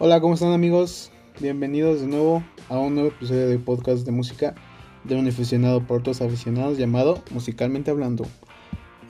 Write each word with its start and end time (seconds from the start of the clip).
Hola, 0.00 0.20
¿cómo 0.20 0.34
están 0.34 0.52
amigos? 0.52 1.10
Bienvenidos 1.40 2.00
de 2.00 2.06
nuevo 2.06 2.44
a 2.68 2.78
un 2.78 2.94
nuevo 2.94 3.08
episodio 3.08 3.48
de 3.48 3.58
podcast 3.58 4.06
de 4.06 4.12
música 4.12 4.54
de 5.02 5.16
un 5.16 5.26
aficionado 5.26 5.84
por 5.84 5.98
otros 5.98 6.22
aficionados 6.22 6.78
llamado 6.78 7.20
Musicalmente 7.32 7.90
Hablando. 7.90 8.24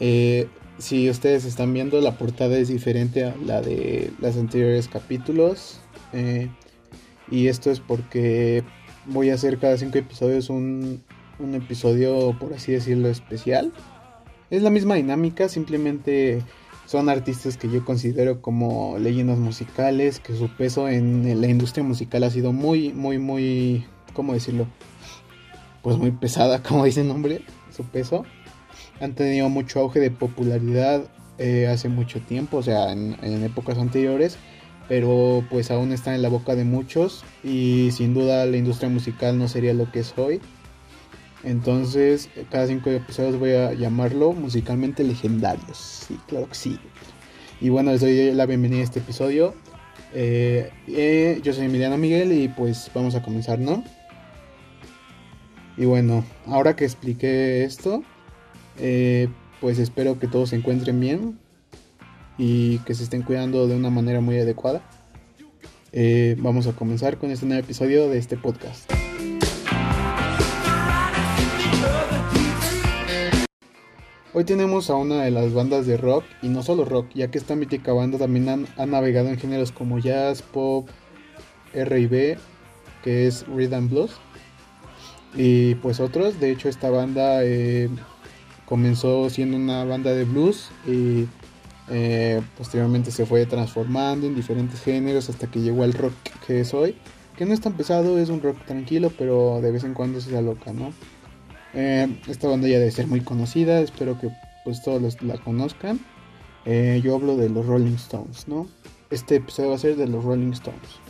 Eh, 0.01 0.49
si 0.79 1.11
ustedes 1.11 1.45
están 1.45 1.75
viendo, 1.75 2.01
la 2.01 2.17
portada 2.17 2.57
es 2.57 2.69
diferente 2.69 3.25
a 3.25 3.37
la 3.45 3.61
de 3.61 4.11
los 4.19 4.35
anteriores 4.39 4.89
capítulos. 4.89 5.79
Eh, 6.15 6.49
y 7.31 7.49
esto 7.49 7.71
es 7.71 7.81
porque 7.81 8.65
voy 9.05 9.29
a 9.29 9.35
hacer 9.35 9.59
cada 9.59 9.77
cinco 9.77 9.99
episodios 9.99 10.49
un, 10.49 11.03
un 11.39 11.55
episodio, 11.55 12.35
por 12.41 12.55
así 12.55 12.73
decirlo, 12.73 13.09
especial. 13.09 13.75
Es 14.49 14.63
la 14.63 14.71
misma 14.71 14.95
dinámica, 14.95 15.51
simplemente 15.51 16.43
son 16.89 17.11
artistas 17.11 17.59
que 17.59 17.69
yo 17.69 17.85
considero 17.85 18.41
como 18.41 18.97
leyendas 18.99 19.37
musicales, 19.37 20.21
que 20.21 20.35
su 20.35 20.49
peso 20.49 20.89
en 20.89 21.39
la 21.39 21.47
industria 21.47 21.85
musical 21.85 22.25
ha 22.25 22.31
sido 22.31 22.55
muy, 22.55 22.95
muy, 22.95 23.19
muy, 23.19 23.85
¿cómo 24.15 24.33
decirlo? 24.33 24.67
Pues 25.83 25.99
muy 25.99 26.13
pesada, 26.13 26.63
como 26.67 26.87
dice 26.87 27.03
el 27.03 27.09
nombre, 27.09 27.43
su 27.77 27.85
peso. 27.85 28.25
Han 29.03 29.15
tenido 29.15 29.51
mucho 29.51 29.81
auge 29.81 30.01
de 30.01 30.11
popularidad 30.11 31.05
eh, 31.37 31.67
hace 31.67 31.91
mucho 31.91 32.21
tiempo, 32.21 32.57
o 32.57 32.63
sea, 32.63 32.91
en, 32.91 33.19
en 33.21 33.45
épocas 33.45 33.77
anteriores, 33.77 34.39
pero 34.89 35.45
pues 35.51 35.71
aún 35.71 35.93
están 35.93 36.15
en 36.15 36.23
la 36.23 36.31
boca 36.31 36.55
de 36.55 36.65
muchos 36.65 37.23
y 37.45 37.91
sin 37.93 38.15
duda 38.15 38.47
la 38.47 38.57
industria 38.57 38.89
musical 38.89 39.37
no 39.39 39.47
sería 39.47 39.75
lo 39.75 39.93
que 39.93 40.01
es 40.01 40.15
hoy. 40.17 40.41
Entonces, 41.45 42.29
cada 42.51 42.67
cinco 42.67 42.91
episodios 42.91 43.39
voy 43.39 43.53
a 43.53 43.73
llamarlo 43.73 44.33
musicalmente 44.33 45.05
legendarios. 45.05 46.07
Sí, 46.09 46.19
claro 46.27 46.49
que 46.49 46.55
sí. 46.55 46.79
Y 47.61 47.69
bueno, 47.69 47.93
les 47.93 48.01
doy 48.01 48.33
la 48.33 48.47
bienvenida 48.47 48.81
a 48.81 48.85
este 48.85 49.01
episodio. 49.01 49.55
Eh, 50.15 50.71
eh, 50.87 51.41
yo 51.43 51.53
soy 51.53 51.67
Emiliano 51.67 51.99
Miguel 51.99 52.33
y 52.33 52.49
pues 52.49 52.91
vamos 52.95 53.15
a 53.15 53.23
comenzar, 53.23 53.59
¿no? 53.59 53.85
Y 55.77 55.85
bueno, 55.85 56.25
ahora 56.47 56.75
que 56.75 56.85
expliqué 56.85 57.65
esto, 57.65 58.03
eh, 58.79 59.29
pues 59.61 59.79
espero 59.79 60.19
que 60.19 60.27
todos 60.27 60.51
se 60.51 60.57
encuentren 60.57 60.99
bien 60.99 61.39
y 62.37 62.79
que 62.79 62.95
se 62.95 63.05
estén 63.05 63.23
cuidando 63.23 63.69
de 63.69 63.77
una 63.77 63.91
manera 63.91 64.21
muy 64.21 64.39
adecuada. 64.39 64.83
vamos 66.39 66.67
a 66.67 66.73
comenzar 66.73 67.19
con 67.19 67.31
este 67.31 67.47
nuevo 67.47 67.63
episodio 67.63 68.09
de 68.09 68.19
este 68.19 68.37
podcast. 68.37 69.08
Hoy 74.39 74.45
tenemos 74.45 74.89
a 74.89 74.95
una 74.95 75.25
de 75.25 75.33
las 75.33 75.53
bandas 75.53 75.85
de 75.85 75.97
rock, 75.97 76.23
y 76.43 76.49
no 76.49 76.63
solo 76.63 76.85
rock, 76.85 77.09
ya 77.13 77.29
que 77.29 77.39
esta 77.39 77.57
mítica 77.57 77.93
banda 77.93 78.19
también 78.19 78.69
ha, 78.77 78.87
navegado 78.87 79.31
en 79.31 79.37
géneros 79.37 79.73
como 79.73 79.99
jazz, 79.99 80.43
pop, 80.43 80.89
R&B, 81.73 82.39
que 83.03 83.27
es 83.27 83.45
Rhythm 83.49 83.89
Blues, 83.89 84.13
y 85.35 85.75
pues 85.75 85.99
otros. 85.99 86.39
De 86.39 86.53
hecho, 86.53 86.69
esta 86.69 86.89
banda 86.89 87.43
eh, 87.43 87.91
comenzó 88.65 89.29
siendo 89.29 89.57
una 89.57 89.83
banda 89.83 90.13
de 90.13 90.23
blues 90.23 90.71
y 90.87 91.27
eh, 91.91 92.41
posteriormente 92.57 93.11
se 93.11 93.27
fue 93.27 93.45
transformando 93.45 94.29
en 94.29 94.37
diferentes 94.37 94.81
géneros 94.81 95.29
hasta 95.29 95.51
que 95.51 95.63
llegó 95.63 95.83
al 95.83 95.95
rock 95.95 96.15
que 96.47 96.61
es 96.61 96.73
hoy. 96.75 96.95
Que 97.37 97.45
no 97.45 97.55
es 97.55 97.61
tan 97.61 97.73
pesado, 97.73 98.21
es 98.21 98.29
un 98.29 98.41
rock 98.41 98.65
tranquilo, 98.67 99.11
pero 99.19 99.61
de 99.61 99.73
vez 99.73 99.83
en 99.83 99.95
cuando 99.95 100.21
se 100.21 100.39
aloca, 100.39 100.73
¿no? 100.73 100.93
Eh, 101.75 102.21
esta 102.29 102.49
banda 102.49 102.67
ya 102.69 102.79
debe 102.79 102.91
ser 102.91 103.07
muy 103.07 103.21
conocida, 103.21 103.81
espero 103.81 104.19
que 104.19 104.31
pues 104.65 104.83
todos 104.83 105.23
la 105.23 105.39
conozcan. 105.39 106.01
Eh, 106.65 107.01
yo 107.03 107.15
hablo 107.15 107.37
de 107.37 107.49
los 107.49 107.67
Rolling 107.67 107.95
Stones, 107.95 108.49
¿no? 108.49 108.67
Este 109.11 109.37
episodio 109.37 109.71
va 109.71 109.77
a 109.77 109.79
ser 109.79 109.97
de 109.97 110.07
los 110.07 110.25
Rolling 110.25 110.53
Stones. 110.53 111.01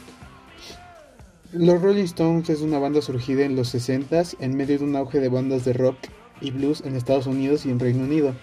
Los 1.53 1.81
Rolling 1.81 2.05
Stones 2.05 2.51
es 2.51 2.61
una 2.61 2.79
banda 2.79 3.01
surgida 3.01 3.45
en 3.45 3.57
los 3.57 3.75
60s 3.75 4.37
en 4.41 4.57
medio 4.57 4.79
de 4.79 4.85
un 4.85 4.97
auge 4.97 5.19
de 5.21 5.29
bandas 5.29 5.65
de 5.65 5.73
rock 5.73 5.97
y 6.41 6.51
blues 6.51 6.83
en 6.85 6.95
Estados 6.95 7.27
Unidos 7.27 7.65
y 7.65 7.71
en 7.71 7.81
Reino 7.81 8.05
Unido, 8.05 8.35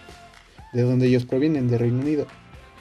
de 0.73 0.81
donde 0.81 1.07
ellos 1.07 1.25
provienen, 1.25 1.67
de 1.67 1.77
Reino 1.77 1.99
Unido. 1.99 2.25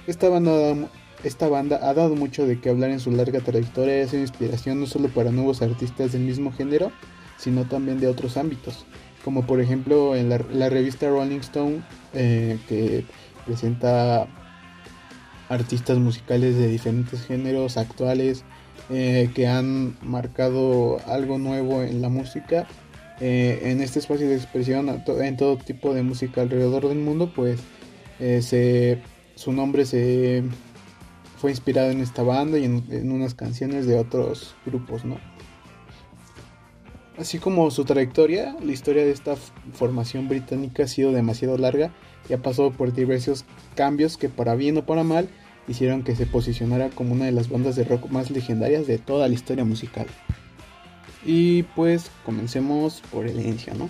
Esta 0.06 0.28
banda, 0.28 0.74
esta 1.22 1.48
banda 1.48 1.78
ha 1.82 1.94
dado 1.94 2.16
mucho 2.16 2.46
de 2.46 2.60
qué 2.60 2.70
hablar 2.70 2.90
en 2.90 3.00
su 3.00 3.10
larga 3.10 3.40
trayectoria 3.40 3.98
y 3.98 4.00
es 4.00 4.14
inspiración 4.14 4.80
no 4.80 4.86
solo 4.86 5.08
para 5.08 5.30
nuevos 5.30 5.60
artistas 5.60 6.12
del 6.12 6.22
mismo 6.22 6.52
género, 6.52 6.90
sino 7.36 7.64
también 7.64 8.00
de 8.00 8.08
otros 8.08 8.36
ámbitos 8.36 8.86
como 9.24 9.46
por 9.46 9.60
ejemplo 9.60 10.14
en 10.14 10.28
la, 10.28 10.68
revista 10.68 11.08
Rolling 11.08 11.40
Stone 11.40 11.82
eh, 12.12 12.58
que 12.68 13.04
presenta 13.46 14.26
artistas 15.48 15.98
musicales 15.98 16.56
de 16.56 16.68
diferentes 16.68 17.26
géneros 17.26 17.78
actuales 17.78 18.44
eh, 18.90 19.30
que 19.34 19.46
han 19.46 19.96
marcado 20.02 20.98
algo 21.06 21.38
nuevo 21.38 21.82
en 21.82 22.02
la 22.02 22.10
música 22.10 22.66
eh, 23.20 23.60
en 23.64 23.80
este 23.80 23.98
espacio 23.98 24.28
de 24.28 24.36
expresión 24.36 25.02
en 25.06 25.36
todo 25.36 25.56
tipo 25.56 25.94
de 25.94 26.02
música 26.02 26.42
alrededor 26.42 26.88
del 26.88 26.98
mundo 26.98 27.32
pues 27.34 27.60
se, 28.18 29.00
su 29.34 29.52
nombre 29.52 29.86
se 29.86 30.44
fue 31.38 31.50
inspirado 31.50 31.90
en 31.90 32.00
esta 32.00 32.22
banda 32.22 32.58
y 32.58 32.64
en, 32.64 32.84
en 32.90 33.10
unas 33.10 33.34
canciones 33.34 33.86
de 33.86 33.98
otros 33.98 34.54
grupos 34.66 35.04
no 35.04 35.18
Así 37.16 37.38
como 37.38 37.70
su 37.70 37.84
trayectoria, 37.84 38.56
la 38.60 38.72
historia 38.72 39.04
de 39.04 39.12
esta 39.12 39.36
formación 39.72 40.28
británica 40.28 40.82
ha 40.82 40.88
sido 40.88 41.12
demasiado 41.12 41.56
larga 41.56 41.92
y 42.28 42.32
ha 42.32 42.42
pasado 42.42 42.72
por 42.72 42.92
diversos 42.92 43.44
cambios 43.76 44.16
que 44.16 44.28
para 44.28 44.56
bien 44.56 44.78
o 44.78 44.84
para 44.84 45.04
mal 45.04 45.28
hicieron 45.68 46.02
que 46.02 46.16
se 46.16 46.26
posicionara 46.26 46.90
como 46.90 47.12
una 47.14 47.26
de 47.26 47.32
las 47.32 47.48
bandas 47.48 47.76
de 47.76 47.84
rock 47.84 48.10
más 48.10 48.30
legendarias 48.30 48.88
de 48.88 48.98
toda 48.98 49.28
la 49.28 49.34
historia 49.34 49.64
musical. 49.64 50.06
Y 51.24 51.62
pues 51.74 52.10
comencemos 52.26 53.00
por 53.12 53.26
el 53.26 53.40
inicio, 53.40 53.74
¿no? 53.74 53.88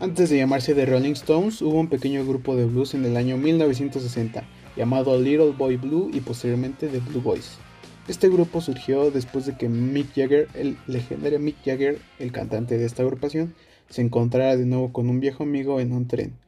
Antes 0.00 0.30
de 0.30 0.38
llamarse 0.38 0.74
The 0.74 0.86
Rolling 0.86 1.12
Stones, 1.12 1.60
hubo 1.60 1.78
un 1.78 1.88
pequeño 1.88 2.24
grupo 2.24 2.56
de 2.56 2.64
blues 2.64 2.94
en 2.94 3.04
el 3.04 3.16
año 3.16 3.36
1960 3.36 4.42
llamado 4.74 5.20
Little 5.20 5.50
Boy 5.50 5.76
Blue 5.76 6.10
y 6.14 6.20
posteriormente 6.20 6.88
The 6.88 7.00
Blue 7.00 7.20
Boys. 7.20 7.58
Este 8.08 8.30
grupo 8.30 8.62
surgió 8.62 9.10
después 9.10 9.44
de 9.44 9.58
que 9.58 9.68
Mick 9.68 10.14
Jagger, 10.14 10.48
el 10.54 10.78
legendario 10.86 11.38
Mick 11.38 11.56
Jagger, 11.62 11.98
el 12.18 12.32
cantante 12.32 12.78
de 12.78 12.86
esta 12.86 13.02
agrupación, 13.02 13.54
se 13.90 14.00
encontrara 14.00 14.56
de 14.56 14.64
nuevo 14.64 14.94
con 14.94 15.10
un 15.10 15.20
viejo 15.20 15.42
amigo 15.42 15.78
en 15.78 15.92
un 15.92 16.08
tren. 16.08 16.38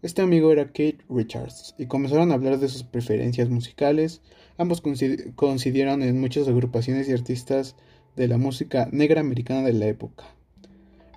Este 0.00 0.22
amigo 0.22 0.52
era 0.52 0.66
Kate 0.66 0.98
Richards 1.10 1.74
y 1.76 1.86
comenzaron 1.86 2.30
a 2.30 2.34
hablar 2.34 2.60
de 2.60 2.68
sus 2.68 2.84
preferencias 2.84 3.48
musicales. 3.48 4.22
Ambos 4.58 4.80
coincidieron 4.80 6.04
en 6.04 6.20
muchas 6.20 6.46
agrupaciones 6.46 7.08
y 7.08 7.12
artistas 7.12 7.74
de 8.14 8.28
la 8.28 8.38
música 8.38 8.88
negra 8.92 9.20
americana 9.20 9.62
de 9.62 9.72
la 9.72 9.86
época. 9.86 10.24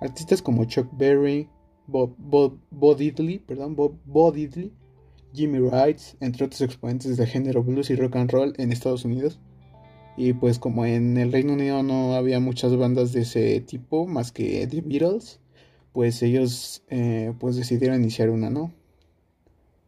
Artistas 0.00 0.42
como 0.42 0.64
Chuck 0.64 0.88
Berry, 0.98 1.48
Bob, 1.86 2.16
Bob, 2.18 2.96
Diddley, 2.96 3.38
perdón, 3.38 3.76
Bob, 3.76 4.34
Jimmy 5.32 5.60
Wright, 5.60 6.00
entre 6.18 6.46
otros 6.46 6.60
exponentes 6.60 7.16
del 7.16 7.28
género 7.28 7.62
blues 7.62 7.88
y 7.90 7.94
rock 7.94 8.16
and 8.16 8.32
roll 8.32 8.52
en 8.58 8.72
Estados 8.72 9.04
Unidos, 9.04 9.38
y 10.16 10.32
pues 10.34 10.58
como 10.58 10.84
en 10.84 11.16
el 11.16 11.32
Reino 11.32 11.54
Unido 11.54 11.82
no 11.82 12.14
había 12.14 12.40
muchas 12.40 12.76
bandas 12.76 13.12
de 13.12 13.22
ese 13.22 13.60
tipo 13.60 14.06
más 14.06 14.32
que 14.32 14.66
The 14.66 14.80
Beatles, 14.82 15.40
pues 15.92 16.22
ellos 16.22 16.82
eh, 16.88 17.32
pues 17.38 17.56
decidieron 17.56 18.00
iniciar 18.00 18.30
una, 18.30 18.50
¿no? 18.50 18.72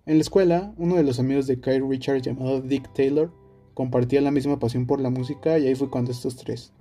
En 0.07 0.17
la 0.17 0.23
escuela, 0.23 0.75
uno 0.77 0.97
de 0.97 1.03
los 1.03 1.19
amigos 1.19 1.47
de 1.47 1.61
Kyle 1.61 1.89
Richards 1.89 2.23
llamado 2.23 2.61
Dick 2.61 2.93
Taylor 2.93 3.33
compartía 3.75 4.21
la 4.21 4.31
misma 4.31 4.59
pasión 4.59 4.87
por 4.87 5.01
la 5.01 5.11
música 5.11 5.59
y 5.59 5.67
ahí 5.67 5.75
fue 5.75 5.91
cuando 5.91 6.13
estos 6.13 6.37
tres, 6.37 6.73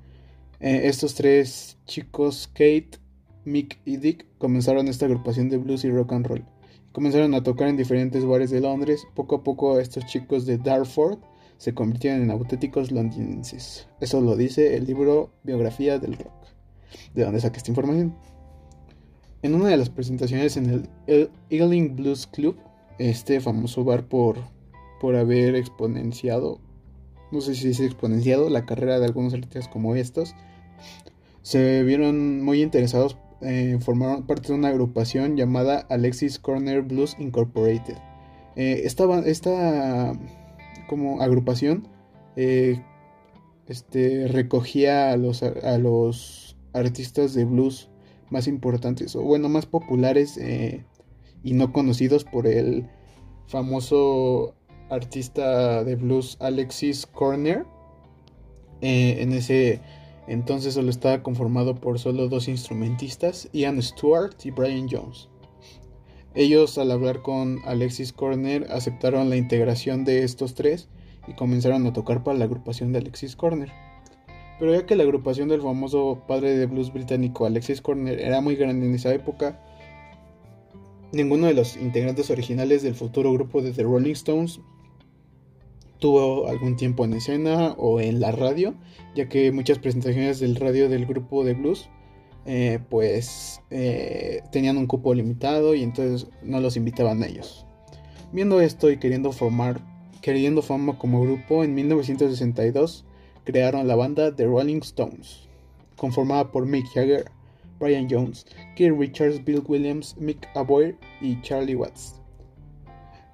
eh, 0.59 0.81
estos 0.85 1.15
tres 1.15 1.77
chicos, 1.85 2.49
Kate, 2.53 2.99
Mick 3.45 3.79
y 3.85 3.97
Dick, 3.97 4.25
comenzaron 4.37 4.87
esta 4.87 5.05
agrupación 5.05 5.49
de 5.49 5.57
blues 5.57 5.83
y 5.83 5.89
rock 5.89 6.13
and 6.13 6.27
roll. 6.27 6.45
Comenzaron 6.93 7.33
a 7.33 7.41
tocar 7.41 7.69
en 7.69 7.77
diferentes 7.77 8.23
bares 8.23 8.51
de 8.51 8.61
Londres. 8.61 9.07
Poco 9.15 9.37
a 9.37 9.43
poco 9.43 9.79
estos 9.79 10.05
chicos 10.05 10.45
de 10.45 10.59
Dartford 10.59 11.17
se 11.63 11.73
convirtieron 11.73 12.23
en 12.23 12.29
auténticos 12.29 12.91
londinenses. 12.91 13.87
Eso 14.01 14.19
lo 14.19 14.35
dice 14.35 14.75
el 14.75 14.85
libro 14.85 15.31
Biografía 15.43 15.97
del 15.97 16.17
Rock. 16.17 16.33
¿De 17.15 17.23
dónde 17.23 17.39
saqué 17.39 17.55
esta 17.55 17.71
información? 17.71 18.13
En 19.43 19.55
una 19.55 19.69
de 19.69 19.77
las 19.77 19.89
presentaciones 19.89 20.57
en 20.57 20.89
el 21.07 21.29
Ealing 21.49 21.95
Blues 21.95 22.27
Club, 22.27 22.57
este 22.99 23.39
famoso 23.39 23.85
bar 23.85 24.09
por, 24.09 24.39
por 24.99 25.15
haber 25.15 25.55
exponenciado, 25.55 26.59
no 27.31 27.39
sé 27.39 27.55
si 27.55 27.69
es 27.69 27.79
exponenciado, 27.79 28.49
la 28.49 28.65
carrera 28.65 28.99
de 28.99 29.05
algunos 29.05 29.33
artistas 29.33 29.69
como 29.69 29.95
estos, 29.95 30.35
se 31.43 31.81
vieron 31.83 32.43
muy 32.43 32.61
interesados 32.61 33.15
en 33.39 33.81
formar 33.81 34.25
parte 34.25 34.49
de 34.49 34.55
una 34.55 34.67
agrupación 34.67 35.37
llamada 35.37 35.85
Alexis 35.89 36.39
Corner 36.39 36.81
Blues 36.81 37.15
Incorporated. 37.19 37.95
Eh, 38.57 38.81
esta, 38.83 39.05
esta 39.19 40.13
como 40.87 41.21
agrupación 41.21 41.87
eh, 42.35 42.81
este, 43.67 44.27
recogía 44.27 45.11
a 45.11 45.17
los, 45.17 45.43
a 45.43 45.77
los 45.77 46.57
artistas 46.73 47.33
de 47.33 47.45
blues 47.45 47.89
más 48.29 48.47
importantes, 48.47 49.15
o 49.15 49.21
bueno, 49.21 49.49
más 49.49 49.65
populares 49.65 50.37
eh, 50.37 50.85
y 51.43 51.53
no 51.53 51.71
conocidos 51.71 52.23
por 52.23 52.47
el 52.47 52.89
famoso 53.47 54.55
artista 54.89 55.83
de 55.83 55.95
blues 55.95 56.37
Alexis 56.39 57.05
Corner. 57.05 57.65
Eh, 58.81 59.21
en 59.21 59.31
ese 59.31 59.81
entonces 60.27 60.73
solo 60.73 60.89
estaba 60.89 61.21
conformado 61.21 61.75
por 61.75 61.99
solo 61.99 62.27
dos 62.27 62.47
instrumentistas, 62.47 63.49
Ian 63.53 63.81
Stewart 63.81 64.35
y 64.43 64.51
Brian 64.51 64.87
Jones. 64.89 65.29
Ellos 66.35 66.77
al 66.79 66.91
hablar 66.91 67.21
con 67.21 67.59
Alexis 67.65 68.11
Corner 68.11 68.65
aceptaron 68.71 69.29
la 69.29 69.35
integración 69.35 70.03
de 70.03 70.23
estos 70.23 70.55
tres 70.55 70.89
y 71.27 71.33
comenzaron 71.33 71.85
a 71.85 71.93
tocar 71.93 72.23
para 72.23 72.37
la 72.37 72.45
agrupación 72.45 72.91
de 72.91 72.99
Alexis 72.99 73.35
Corner. 73.35 73.71
Pero 74.59 74.73
ya 74.73 74.85
que 74.85 74.95
la 74.95 75.03
agrupación 75.03 75.49
del 75.49 75.61
famoso 75.61 76.23
padre 76.27 76.55
de 76.55 76.65
blues 76.65 76.91
británico 76.91 77.45
Alexis 77.45 77.81
Corner 77.81 78.19
era 78.19 78.41
muy 78.41 78.55
grande 78.55 78.87
en 78.87 78.95
esa 78.95 79.13
época, 79.13 79.61
ninguno 81.11 81.45
de 81.47 81.53
los 81.53 81.77
integrantes 81.77 82.31
originales 82.31 82.81
del 82.81 82.95
futuro 82.95 83.31
grupo 83.31 83.61
de 83.61 83.71
The 83.71 83.83
Rolling 83.83 84.13
Stones 84.13 84.59
tuvo 85.99 86.49
algún 86.49 86.75
tiempo 86.75 87.05
en 87.05 87.13
escena 87.13 87.75
o 87.77 88.01
en 88.01 88.19
la 88.19 88.31
radio, 88.31 88.73
ya 89.15 89.29
que 89.29 89.51
muchas 89.53 89.79
presentaciones 89.79 90.39
del 90.39 90.55
radio 90.55 90.89
del 90.89 91.05
grupo 91.05 91.45
de 91.45 91.53
blues 91.53 91.89
eh, 92.45 92.79
pues 92.89 93.61
eh, 93.69 94.41
tenían 94.51 94.77
un 94.77 94.87
cupo 94.87 95.13
limitado 95.13 95.75
y 95.75 95.83
entonces 95.83 96.29
no 96.41 96.59
los 96.59 96.75
invitaban 96.75 97.23
a 97.23 97.27
ellos. 97.27 97.65
Viendo 98.31 98.59
esto 98.59 98.89
y 98.89 98.97
queriendo 98.97 99.31
formar, 99.31 99.79
queriendo 100.21 100.61
fama 100.61 100.97
como 100.97 101.21
grupo, 101.21 101.63
en 101.63 101.73
1962 101.75 103.05
crearon 103.43 103.87
la 103.87 103.95
banda 103.95 104.35
The 104.35 104.45
Rolling 104.45 104.81
Stones, 104.81 105.47
conformada 105.97 106.51
por 106.51 106.65
Mick 106.65 106.85
Jagger, 106.93 107.25
Brian 107.79 108.07
Jones, 108.09 108.45
Keith 108.75 108.93
Richards, 108.97 109.43
Bill 109.43 109.63
Williams, 109.67 110.15
Mick 110.17 110.47
Aboyer 110.55 110.97
y 111.21 111.41
Charlie 111.41 111.75
Watts. 111.75 112.21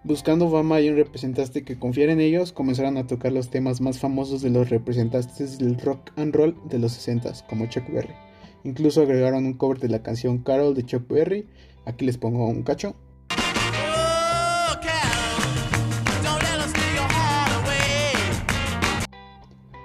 Buscando 0.03 0.49
fama 0.49 0.79
y 0.81 0.89
un 0.89 0.95
representante 0.95 1.63
que 1.63 1.77
confiara 1.77 2.13
en 2.13 2.21
ellos, 2.21 2.53
comenzaron 2.53 2.97
a 2.97 3.05
tocar 3.05 3.31
los 3.31 3.49
temas 3.49 3.81
más 3.81 3.99
famosos 3.99 4.41
de 4.41 4.49
los 4.49 4.69
representantes 4.69 5.57
del 5.57 5.77
rock 5.79 6.11
and 6.15 6.33
roll 6.33 6.55
de 6.69 6.79
los 6.79 6.93
60 6.93 7.33
como 7.47 7.65
Chuck 7.67 7.87
Berry. 7.91 8.28
Incluso 8.63 9.01
agregaron 9.01 9.45
un 9.45 9.53
cover 9.53 9.79
de 9.79 9.89
la 9.89 10.03
canción 10.03 10.39
Carol 10.39 10.75
de 10.75 10.85
Chuck 10.85 11.07
Berry. 11.07 11.47
Aquí 11.85 12.05
les 12.05 12.17
pongo 12.17 12.47
un 12.47 12.63
cacho. 12.63 12.95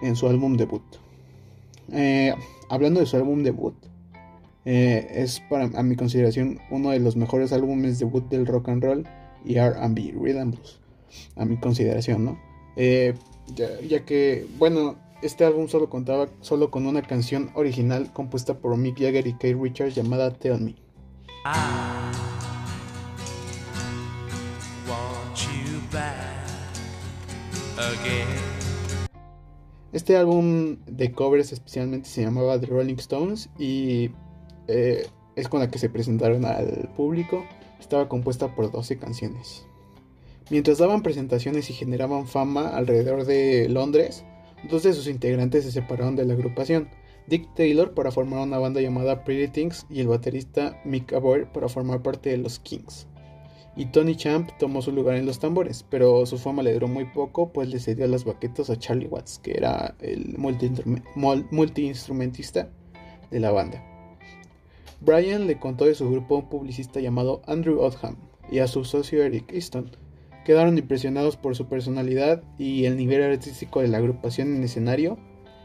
En 0.03 0.17
su 0.17 0.29
álbum 0.29 0.57
debut. 0.57 0.83
Eh, 1.93 2.35
hablando 2.69 3.01
de 3.01 3.07
su 3.07 3.17
álbum 3.17 3.43
debut, 3.43 3.75
eh, 4.65 5.07
es 5.15 5.41
para 5.49 5.65
a 5.79 5.83
mi 5.83 5.97
consideración 5.97 6.59
uno 6.71 6.91
de 6.91 7.01
los 7.01 7.17
mejores 7.17 7.53
álbumes 7.53 7.99
debut 7.99 8.29
del 8.29 8.47
rock 8.47 8.69
and 8.69 8.83
roll 8.83 9.09
y 9.45 9.57
R&B, 9.57 10.15
Rhythm 10.19 10.53
Blues, 10.53 10.81
a 11.37 11.45
mi 11.45 11.57
consideración, 11.59 12.25
¿no? 12.25 12.39
Eh, 12.77 13.15
ya, 13.55 14.05
que, 14.05 14.47
bueno, 14.59 14.97
este 15.25 15.47
álbum 15.47 15.69
solo 15.69 15.89
contaba 15.89 16.29
solo 16.43 16.71
con 16.71 16.87
una 16.87 17.01
canción 17.01 17.51
original 17.55 18.13
compuesta 18.13 18.59
por 18.59 18.77
Mick 18.77 18.99
Jagger 18.99 19.27
y 19.27 19.33
Kate 19.33 19.57
Richards 19.59 19.95
llamada 19.95 20.31
Tell 20.31 20.61
Me. 20.61 20.75
Este 29.93 30.17
álbum 30.19 30.77
de 30.85 31.13
covers 31.13 31.53
especialmente 31.53 32.07
se 32.07 32.23
llamaba 32.23 32.61
The 32.61 32.67
Rolling 32.67 32.97
Stones 32.97 33.49
y 33.59 34.11
eh, 34.69 35.07
es 35.37 35.49
con 35.49 35.61
la 35.61 35.71
que 35.71 35.79
se 35.79 35.89
presentaron 35.89 36.45
al 36.45 36.91
público. 36.97 37.47
Estaba 37.81 38.11
compuesta 38.11 38.55
por 38.55 38.71
12 38.71 38.99
canciones. 38.99 39.65
Mientras 40.51 40.77
daban 40.77 41.03
presentaciones 41.03 41.71
y 41.71 41.73
generaban 41.73 42.27
fama 42.27 42.69
alrededor 42.77 43.25
de 43.25 43.71
Londres, 43.71 44.23
Dos 44.69 44.83
de 44.83 44.93
sus 44.93 45.09
integrantes 45.09 45.65
se 45.65 45.73
separaron 45.73 46.17
de 46.17 46.25
la 46.25 46.35
agrupación, 46.35 46.89
Dick 47.27 47.55
Taylor 47.55 47.95
para 47.95 48.11
formar 48.11 48.41
una 48.41 48.59
banda 48.59 48.81
llamada 48.81 49.25
Pretty 49.25 49.53
Things 49.53 49.87
y 49.91 50.01
el 50.01 50.09
baterista 50.09 50.81
Mick 50.85 51.13
Aboyer 51.13 51.51
para 51.53 51.69
formar 51.69 52.03
parte 52.03 52.31
de 52.31 52.39
los 52.39 52.59
Kings. 52.59 53.07
Y 53.77 53.87
Tony 53.87 54.15
Champ 54.15 54.51
tomó 54.59 54.83
su 54.83 54.93
lugar 54.93 55.17
en 55.17 55.27
los 55.27 55.41
tambores, 55.41 55.85
pero 55.89 56.27
su 56.27 56.39
fama 56.39 56.63
le 56.63 56.73
duró 56.73 56.87
muy 56.87 57.07
poco, 57.07 57.53
pues 57.53 57.69
le 57.69 57.81
cedió 57.81 58.07
las 58.07 58.25
baquetas 58.25 58.71
a 58.71 58.79
Charlie 58.79 59.09
Watts, 59.09 59.41
que 59.41 59.51
era 59.53 59.97
el 60.01 60.37
multiinstrumentista 60.39 62.71
de 63.31 63.41
la 63.41 63.51
banda. 63.51 63.83
Brian 65.01 65.47
le 65.47 65.59
contó 65.59 65.87
de 65.87 65.95
su 65.95 66.09
grupo 66.09 66.37
a 66.37 66.39
un 66.39 66.49
publicista 66.49 67.01
llamado 67.01 67.43
Andrew 67.47 67.81
Odham 67.81 68.17
y 68.51 68.61
a 68.61 68.69
su 68.69 68.85
socio 68.85 69.25
Eric 69.25 69.53
Easton, 69.53 69.91
quedaron 70.45 70.79
impresionados 70.79 71.37
por 71.37 71.57
su 71.57 71.67
personalidad 71.67 72.43
y 72.59 72.85
el 72.85 72.97
nivel 72.97 73.23
artístico 73.23 73.81
de 73.81 73.89
la 73.89 73.99
agrupación 73.99 74.55
en 74.55 74.63
escenario. 74.63 75.19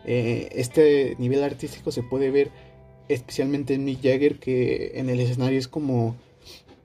Eh, 0.06 0.50
este 0.54 1.16
nivel 1.20 1.44
artístico 1.44 1.92
se 1.92 2.04
puede 2.04 2.32
ver 2.32 2.52
especialmente 3.10 3.74
en 3.74 3.84
Mick 3.86 4.02
Jagger, 4.02 4.40
que 4.40 4.94
en 4.96 5.10
el 5.10 5.20
escenario 5.20 5.60
es 5.60 5.68
como, 5.68 6.16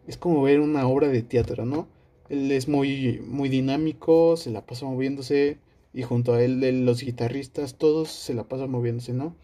es 0.06 0.16
como 0.16 0.42
ver 0.42 0.60
una 0.60 0.86
obra 0.88 1.08
de 1.08 1.22
teatro, 1.22 1.64
¿no? 1.64 1.86
Él 2.28 2.50
es 2.50 2.68
muy, 2.68 3.22
muy 3.26 3.48
dinámico, 3.48 4.36
se 4.36 4.50
la 4.50 4.66
pasa 4.66 4.86
moviéndose 4.86 5.58
y 5.92 6.02
junto 6.02 6.34
a 6.34 6.42
él 6.42 6.84
los 6.84 7.02
guitarristas, 7.02 7.76
todos 7.76 8.08
se 8.08 8.34
la 8.34 8.44
pasan 8.44 8.70
moviéndose, 8.70 9.12
¿no? 9.12 9.36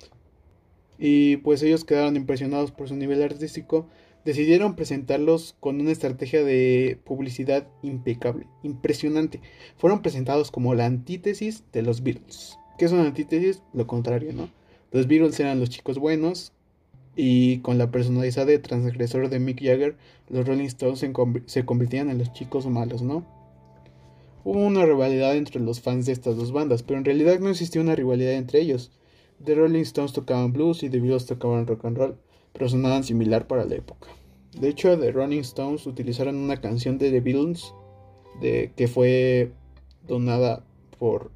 Y 0.99 1.39
pues 1.39 1.63
ellos 1.63 1.85
quedaron 1.85 2.17
impresionados 2.17 2.73
por 2.73 2.89
su 2.89 2.97
nivel 2.97 3.23
artístico 3.23 3.87
decidieron 4.25 4.77
presentarlos 4.77 5.57
con 5.61 5.81
una 5.81 5.93
estrategia 5.93 6.45
de 6.45 6.99
publicidad 7.05 7.69
impecable, 7.83 8.47
impresionante. 8.63 9.41
Fueron 9.77 10.03
presentados 10.03 10.51
como 10.51 10.75
la 10.75 10.87
antítesis 10.87 11.65
de 11.73 11.83
los 11.83 12.03
Beatles. 12.03 12.59
¿Qué 12.79 12.89
son 12.89 13.01
antítesis? 13.01 13.63
Lo 13.73 13.87
contrario, 13.87 14.33
¿no? 14.33 14.49
Los 14.93 15.07
Beatles 15.07 15.39
eran 15.41 15.61
los 15.61 15.71
chicos 15.71 15.99
buenos 15.99 16.53
y 17.17 17.59
con 17.59 17.79
la 17.79 17.91
personalidad 17.91 18.47
de 18.47 18.59
transgresor 18.59 19.29
de 19.29 19.41
Mick 19.41 19.63
Jagger, 19.63 19.97
los 20.29 20.47
Rolling 20.47 20.67
Stones 20.67 21.05
se, 21.47 21.65
convertían 21.65 22.11
en 22.11 22.19
los 22.19 22.33
chicos 22.33 22.67
malos, 22.67 23.03
¿no? 23.03 23.25
Hubo 24.45 24.65
una 24.65 24.87
rivalidad 24.87 25.37
entre 25.37 25.61
los 25.61 25.81
fans 25.81 26.07
de 26.07 26.13
estas 26.13 26.37
dos 26.37 26.53
bandas, 26.53 26.83
pero 26.83 26.99
en 26.99 27.05
realidad 27.05 27.39
no 27.41 27.51
existía 27.51 27.83
una 27.83 27.95
rivalidad 27.95 28.33
entre 28.33 28.61
ellos. 28.61 28.91
The 29.45 29.55
Rolling 29.55 29.83
Stones 29.83 30.13
tocaban 30.13 30.53
blues 30.53 30.83
y 30.83 30.89
The 30.89 31.01
Beatles 31.01 31.27
tocaban 31.27 31.67
rock 31.67 31.85
and 31.85 31.99
roll 31.99 32.17
pero 32.53 32.69
sonaban 32.69 33.05
similar 33.05 33.47
para 33.47 33.65
la 33.65 33.75
época. 33.75 34.09
De 34.59 34.69
hecho, 34.69 34.99
The 34.99 35.13
Rolling 35.13 35.41
Stones 35.41 35.87
utilizaron 35.87 36.37
una 36.37 36.61
canción 36.61 36.99
de 36.99 37.11
The 37.11 37.21
Beatles 37.21 37.73
de, 38.41 38.73
que 38.77 38.89
fue 38.89 39.53
donada 40.07 40.65
por 40.99 41.31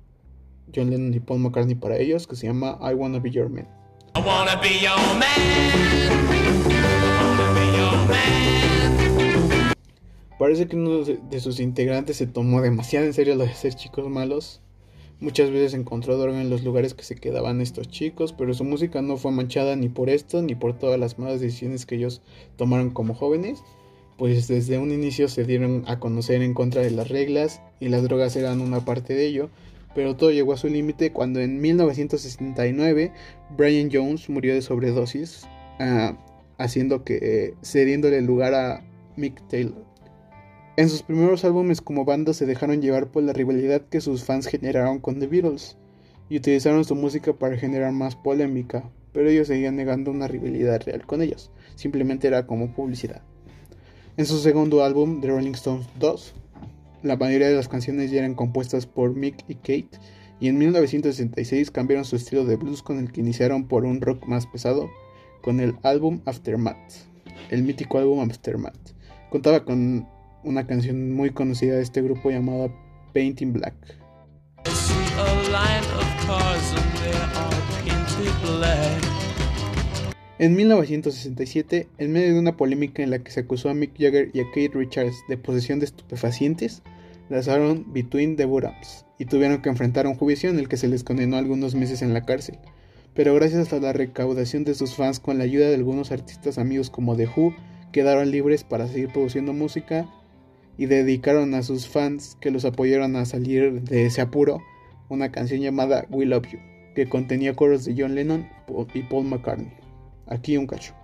John 0.74 0.90
Lennon 0.90 1.14
y 1.14 1.20
Paul 1.20 1.40
McCartney 1.40 1.76
para 1.76 1.96
ellos, 1.96 2.26
que 2.26 2.36
se 2.36 2.46
llama 2.46 2.78
I 2.80 2.94
Wanna 2.94 3.20
Be 3.20 3.30
Your 3.30 3.48
Man. 3.48 3.68
I 4.16 4.20
wanna 4.20 4.56
be 4.60 4.80
your 4.80 4.96
man. 5.18 6.14
Parece 10.38 10.66
que 10.66 10.76
uno 10.76 11.04
de 11.04 11.40
sus 11.40 11.60
integrantes 11.60 12.16
se 12.16 12.26
tomó 12.26 12.60
demasiado 12.60 13.06
en 13.06 13.12
serio 13.12 13.34
lo 13.36 13.44
de 13.44 13.54
ser 13.54 13.74
chicos 13.74 14.08
malos 14.08 14.60
Muchas 15.20 15.50
veces 15.50 15.74
encontró 15.74 16.18
droga 16.18 16.40
en 16.40 16.50
los 16.50 16.64
lugares 16.64 16.92
que 16.92 17.04
se 17.04 17.14
quedaban 17.14 17.60
estos 17.60 17.88
chicos, 17.88 18.32
pero 18.32 18.52
su 18.52 18.64
música 18.64 19.00
no 19.00 19.16
fue 19.16 19.30
manchada 19.30 19.76
ni 19.76 19.88
por 19.88 20.10
esto 20.10 20.42
ni 20.42 20.54
por 20.54 20.76
todas 20.76 20.98
las 20.98 21.18
malas 21.18 21.40
decisiones 21.40 21.86
que 21.86 21.94
ellos 21.94 22.20
tomaron 22.56 22.90
como 22.90 23.14
jóvenes, 23.14 23.62
pues 24.18 24.48
desde 24.48 24.78
un 24.78 24.92
inicio 24.92 25.28
se 25.28 25.44
dieron 25.44 25.84
a 25.86 25.98
conocer 25.98 26.42
en 26.42 26.52
contra 26.52 26.82
de 26.82 26.90
las 26.90 27.08
reglas 27.08 27.62
y 27.80 27.88
las 27.88 28.02
drogas 28.02 28.36
eran 28.36 28.60
una 28.60 28.84
parte 28.84 29.14
de 29.14 29.26
ello, 29.26 29.50
pero 29.94 30.16
todo 30.16 30.30
llegó 30.30 30.52
a 30.52 30.56
su 30.56 30.68
límite 30.68 31.12
cuando 31.12 31.40
en 31.40 31.60
1969 31.60 33.12
Brian 33.56 33.90
Jones 33.92 34.28
murió 34.28 34.52
de 34.54 34.62
sobredosis, 34.62 35.46
uh, 35.78 36.14
haciendo 36.58 37.04
que 37.04 37.54
cediéndole 37.62 38.20
lugar 38.20 38.54
a 38.54 38.84
Mick 39.16 39.46
Taylor. 39.48 39.93
En 40.76 40.88
sus 40.88 41.04
primeros 41.04 41.44
álbumes 41.44 41.80
como 41.80 42.04
banda 42.04 42.32
se 42.32 42.46
dejaron 42.46 42.82
llevar 42.82 43.06
por 43.12 43.22
la 43.22 43.32
rivalidad 43.32 43.82
que 43.82 44.00
sus 44.00 44.24
fans 44.24 44.48
generaron 44.48 44.98
con 44.98 45.20
The 45.20 45.28
Beatles 45.28 45.76
y 46.28 46.38
utilizaron 46.38 46.84
su 46.84 46.96
música 46.96 47.32
para 47.32 47.56
generar 47.56 47.92
más 47.92 48.16
polémica, 48.16 48.90
pero 49.12 49.28
ellos 49.28 49.46
seguían 49.46 49.76
negando 49.76 50.10
una 50.10 50.26
rivalidad 50.26 50.82
real 50.82 51.06
con 51.06 51.22
ellos, 51.22 51.52
simplemente 51.76 52.26
era 52.26 52.48
como 52.48 52.74
publicidad. 52.74 53.22
En 54.16 54.26
su 54.26 54.38
segundo 54.38 54.82
álbum, 54.82 55.20
The 55.20 55.28
Rolling 55.28 55.52
Stones 55.52 55.86
2, 56.00 56.34
la 57.04 57.16
mayoría 57.16 57.48
de 57.48 57.54
las 57.54 57.68
canciones 57.68 58.10
ya 58.10 58.18
eran 58.18 58.34
compuestas 58.34 58.84
por 58.84 59.14
Mick 59.14 59.44
y 59.46 59.54
Kate, 59.54 59.90
y 60.40 60.48
en 60.48 60.58
1966 60.58 61.70
cambiaron 61.70 62.04
su 62.04 62.16
estilo 62.16 62.44
de 62.44 62.56
blues 62.56 62.82
con 62.82 62.98
el 62.98 63.12
que 63.12 63.20
iniciaron 63.20 63.68
por 63.68 63.84
un 63.84 64.00
rock 64.00 64.26
más 64.26 64.48
pesado, 64.48 64.90
con 65.40 65.60
el 65.60 65.76
álbum 65.84 66.20
Aftermath, 66.24 66.92
el 67.50 67.62
mítico 67.62 67.98
álbum 67.98 68.28
Aftermath. 68.28 68.92
Contaba 69.30 69.64
con 69.64 70.08
una 70.44 70.66
canción 70.66 71.12
muy 71.12 71.30
conocida 71.30 71.74
de 71.76 71.82
este 71.82 72.02
grupo 72.02 72.30
llamada 72.30 72.68
Painting 73.12 73.52
Black. 73.52 73.74
En 80.38 80.56
1967, 80.56 81.88
en 81.98 82.12
medio 82.12 82.34
de 82.34 82.38
una 82.38 82.56
polémica 82.56 83.02
en 83.02 83.10
la 83.10 83.20
que 83.20 83.30
se 83.30 83.40
acusó 83.40 83.70
a 83.70 83.74
Mick 83.74 83.92
Jagger 83.98 84.30
y 84.34 84.40
a 84.40 84.44
Kate 84.46 84.72
Richards 84.74 85.16
de 85.28 85.36
posesión 85.36 85.78
de 85.78 85.86
estupefacientes, 85.86 86.82
lanzaron 87.28 87.92
Between 87.92 88.36
the 88.36 88.44
Bottoms 88.44 89.06
y 89.18 89.26
tuvieron 89.26 89.62
que 89.62 89.68
enfrentar 89.68 90.06
un 90.06 90.16
juicio 90.16 90.50
en 90.50 90.58
el 90.58 90.68
que 90.68 90.76
se 90.76 90.88
les 90.88 91.04
condenó 91.04 91.36
algunos 91.36 91.74
meses 91.74 92.02
en 92.02 92.12
la 92.12 92.24
cárcel. 92.24 92.58
Pero 93.14 93.34
gracias 93.34 93.72
a 93.72 93.78
la 93.78 93.92
recaudación 93.92 94.64
de 94.64 94.74
sus 94.74 94.94
fans 94.94 95.20
con 95.20 95.38
la 95.38 95.44
ayuda 95.44 95.68
de 95.68 95.76
algunos 95.76 96.10
artistas 96.10 96.58
amigos 96.58 96.90
como 96.90 97.16
The 97.16 97.28
Who, 97.28 97.54
quedaron 97.92 98.32
libres 98.32 98.64
para 98.64 98.88
seguir 98.88 99.12
produciendo 99.12 99.52
música 99.52 100.08
y 100.76 100.86
dedicaron 100.86 101.54
a 101.54 101.62
sus 101.62 101.88
fans 101.88 102.36
que 102.40 102.50
los 102.50 102.64
apoyaron 102.64 103.16
a 103.16 103.24
salir 103.24 103.82
de 103.82 104.06
ese 104.06 104.20
apuro 104.20 104.60
una 105.08 105.30
canción 105.30 105.60
llamada 105.60 106.06
We 106.10 106.26
Love 106.26 106.46
You, 106.52 106.58
que 106.94 107.08
contenía 107.08 107.54
coros 107.54 107.84
de 107.84 107.94
John 107.96 108.14
Lennon 108.14 108.48
y 108.94 109.02
Paul 109.02 109.26
McCartney. 109.26 109.72
Aquí 110.26 110.56
un 110.56 110.66
cacho. 110.66 110.94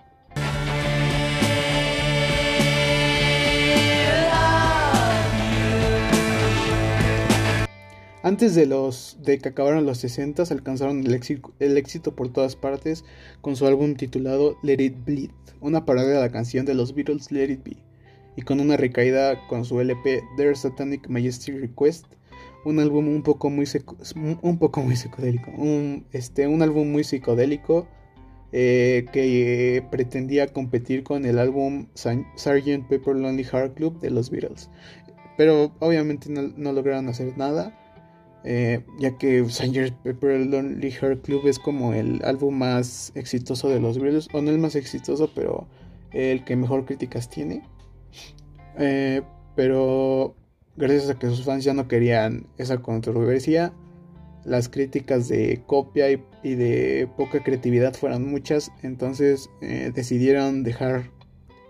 Antes 8.23 8.55
de 8.55 8.67
los 8.67 9.17
de 9.23 9.39
que 9.39 9.49
acabaron 9.49 9.87
los 9.87 9.97
60 9.99 10.43
alcanzaron 10.51 11.07
el 11.07 11.15
éxito, 11.15 11.55
el 11.59 11.79
éxito, 11.79 12.15
por 12.15 12.31
todas 12.31 12.55
partes 12.55 13.03
con 13.41 13.57
su 13.57 13.67
álbum 13.67 13.95
titulado 13.95 14.59
Let 14.63 14.83
It 14.83 15.05
Bleed, 15.07 15.31
una 15.63 15.87
parodia 15.87 16.11
de 16.11 16.21
la 16.21 16.31
canción 16.31 16.67
de 16.67 16.75
los 16.75 16.95
Beatles 16.95 17.33
Let 17.33 17.51
It 17.51 17.65
Be, 17.65 17.77
y 18.41 18.43
con 18.43 18.59
una 18.59 18.79
recaída 18.79 19.47
con 19.49 19.67
su 19.67 19.81
LP 19.81 20.23
Their 20.39 20.57
Satanic 20.57 21.07
Majesty 21.09 21.53
Request, 21.53 22.07
un 22.65 22.79
álbum 22.79 23.07
un 23.07 23.23
poco 23.23 23.51
muy 23.51 23.67
un 24.41 24.59
poco 24.59 24.81
muy 24.81 24.97
psicodélico, 24.97 25.51
un, 25.51 26.07
este, 26.13 26.49
un 26.49 26.63
álbum 26.63 26.91
muy 26.91 27.05
psicodélico 27.05 27.87
eh, 28.53 29.05
que 29.13 29.85
pretendía 29.91 30.47
competir 30.47 31.05
con 31.05 31.27
el 31.27 31.39
álbum 31.39 31.89
Sgt. 31.95 32.89
Pepper 32.89 33.15
Lonely 33.15 33.45
Heart 33.45 33.75
Club 33.75 34.01
de 34.01 34.09
los 34.09 34.31
Beatles, 34.31 34.71
pero 35.37 35.73
obviamente 35.81 36.31
no 36.31 36.73
lograron 36.73 37.09
hacer 37.09 37.37
nada 37.37 37.77
eh, 38.43 38.81
ya 38.99 39.19
que 39.19 39.45
Sgt. 39.45 39.93
Pepper 40.03 40.47
Lonely 40.47 40.91
Heart 40.91 41.27
Club 41.27 41.47
es 41.47 41.59
como 41.59 41.93
el 41.93 42.25
álbum 42.25 42.57
más 42.57 43.13
exitoso 43.15 43.69
de 43.69 43.81
los 43.81 43.99
Beatles, 43.99 44.29
o 44.33 44.41
no 44.41 44.51
el 44.51 44.57
más 44.57 44.77
exitoso, 44.77 45.31
pero 45.35 45.67
el 46.13 46.43
que 46.45 46.57
mejor 46.57 46.87
críticas 46.87 47.29
tiene. 47.29 47.63
Eh, 48.81 49.23
pero 49.55 50.35
gracias 50.77 51.11
a 51.11 51.19
que 51.19 51.27
sus 51.27 51.45
fans 51.45 51.65
ya 51.65 51.75
no 51.75 51.87
querían 51.87 52.47
esa 52.57 52.79
controversia, 52.79 53.73
las 54.45 54.71
críticas 54.71 55.29
de 55.29 55.63
copia 55.67 56.11
y, 56.11 56.55
de 56.55 57.07
poca 57.17 57.43
creatividad 57.43 57.93
fueron 57.93 58.27
muchas, 58.27 58.73
entonces 58.83 59.51
eh, 59.61 59.93
decidieron 59.95 60.63
dejar 60.63 61.11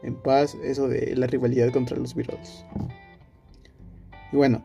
en 0.04 0.14
paz 0.14 0.56
eso 0.62 0.86
de 0.88 1.16
la 1.16 1.26
rivalidad 1.26 1.72
contra 1.72 1.96
los 1.96 2.14
Beatles. 2.14 2.64
Y 4.32 4.36
bueno, 4.36 4.64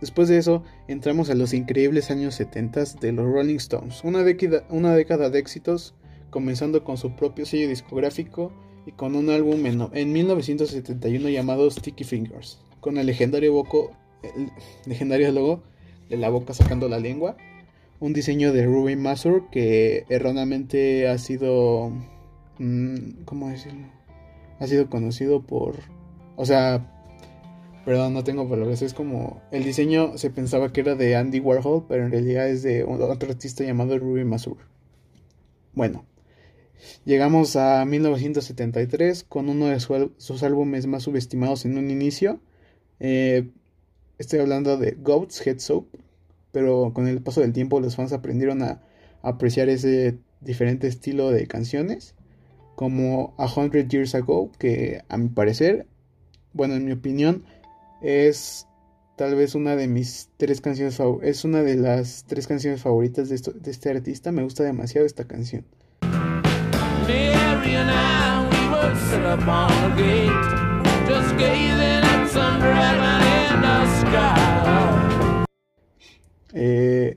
Después 0.00 0.28
de 0.28 0.36
eso, 0.36 0.62
entramos 0.88 1.30
a 1.30 1.34
los 1.34 1.54
increíbles 1.54 2.10
años 2.10 2.34
70 2.34 2.84
de 3.00 3.12
los 3.12 3.24
Rolling 3.24 3.56
Stones, 3.56 4.04
una 4.04 4.22
década, 4.22 4.62
una 4.68 4.94
década 4.94 5.30
de 5.30 5.38
éxitos, 5.38 5.94
comenzando 6.28 6.84
con 6.84 6.98
su 6.98 7.16
propio 7.16 7.46
sello 7.46 7.68
discográfico 7.68 8.52
y 8.86 8.92
con 8.92 9.16
un 9.16 9.28
álbum 9.30 9.66
en, 9.66 10.12
1971 10.12 11.28
llamado 11.28 11.70
Sticky 11.70 12.04
Fingers, 12.04 12.58
con 12.80 12.96
el 12.96 13.06
legendario, 13.06 13.64
legendario 14.86 15.32
logo 15.32 15.62
de 16.08 16.16
la 16.16 16.30
boca 16.30 16.54
sacando 16.54 16.88
la 16.88 17.00
lengua, 17.00 17.36
un 17.98 18.12
diseño 18.12 18.52
de 18.52 18.64
Ruben 18.64 19.02
Masur 19.02 19.50
que 19.50 20.04
erróneamente 20.08 21.08
ha 21.08 21.18
sido, 21.18 21.90
mm, 22.58 23.24
¿cómo 23.24 23.48
decirlo? 23.48 23.88
Ha 24.60 24.66
sido 24.68 24.88
conocido 24.88 25.42
por, 25.42 25.80
o 26.36 26.46
sea, 26.46 26.92
Perdón, 27.86 28.14
no 28.14 28.24
tengo 28.24 28.48
palabras. 28.48 28.82
Es 28.82 28.94
como. 28.94 29.40
El 29.52 29.62
diseño 29.62 30.18
se 30.18 30.28
pensaba 30.28 30.72
que 30.72 30.80
era 30.80 30.96
de 30.96 31.14
Andy 31.14 31.38
Warhol, 31.38 31.84
pero 31.88 32.04
en 32.04 32.10
realidad 32.10 32.48
es 32.48 32.64
de 32.64 32.82
otro 32.82 33.28
artista 33.30 33.62
llamado 33.62 33.96
Ruby 33.96 34.24
Masur. 34.24 34.56
Bueno, 35.72 36.04
llegamos 37.04 37.56
a 37.56 37.84
1973 37.84 39.24
con 39.24 39.48
uno 39.48 39.66
de 39.66 39.80
sus 39.80 40.42
álbumes 40.42 40.86
más 40.86 41.04
subestimados 41.04 41.64
en 41.64 41.78
un 41.78 41.90
inicio. 41.90 42.40
Eh, 43.00 43.48
estoy 44.18 44.40
hablando 44.40 44.76
de 44.76 44.92
Goat's 44.92 45.46
Head 45.46 45.58
Soap, 45.58 45.86
pero 46.52 46.92
con 46.94 47.06
el 47.06 47.22
paso 47.22 47.40
del 47.40 47.52
tiempo 47.52 47.80
los 47.80 47.96
fans 47.96 48.12
aprendieron 48.12 48.62
a 48.62 48.82
apreciar 49.22 49.68
ese 49.68 50.18
diferente 50.40 50.86
estilo 50.86 51.30
de 51.30 51.46
canciones, 51.46 52.14
como 52.74 53.34
A 53.38 53.46
Hundred 53.52 53.88
Years 53.88 54.14
Ago, 54.14 54.52
que 54.58 55.02
a 55.08 55.16
mi 55.16 55.28
parecer, 55.28 55.86
bueno, 56.52 56.74
en 56.74 56.84
mi 56.84 56.92
opinión, 56.92 57.44
es 58.02 58.66
tal 59.16 59.34
vez 59.34 59.54
una 59.54 59.76
de 59.76 59.88
mis 59.88 60.28
tres 60.36 60.60
canciones 60.60 60.98
es 61.22 61.44
una 61.44 61.62
de 61.62 61.76
las 61.76 62.24
tres 62.26 62.46
canciones 62.46 62.82
favoritas 62.82 63.28
de, 63.30 63.70
este 63.70 63.90
artista 63.90 64.30
me 64.30 64.42
gusta 64.42 64.62
demasiado 64.62 65.06
esta 65.06 65.24
canción 65.24 65.64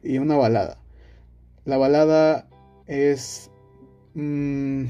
y 0.04 0.18
una 0.18 0.36
balada. 0.36 0.78
La 1.66 1.78
balada 1.78 2.48
es 2.88 3.52
mm, 4.16 4.86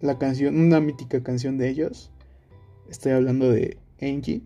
la 0.00 0.18
canción 0.18 0.58
una 0.58 0.80
mítica 0.80 1.22
canción 1.22 1.58
de 1.58 1.68
ellos. 1.68 2.10
Estoy 2.88 3.12
hablando 3.12 3.50
de 3.50 3.78
Angie. 4.00 4.42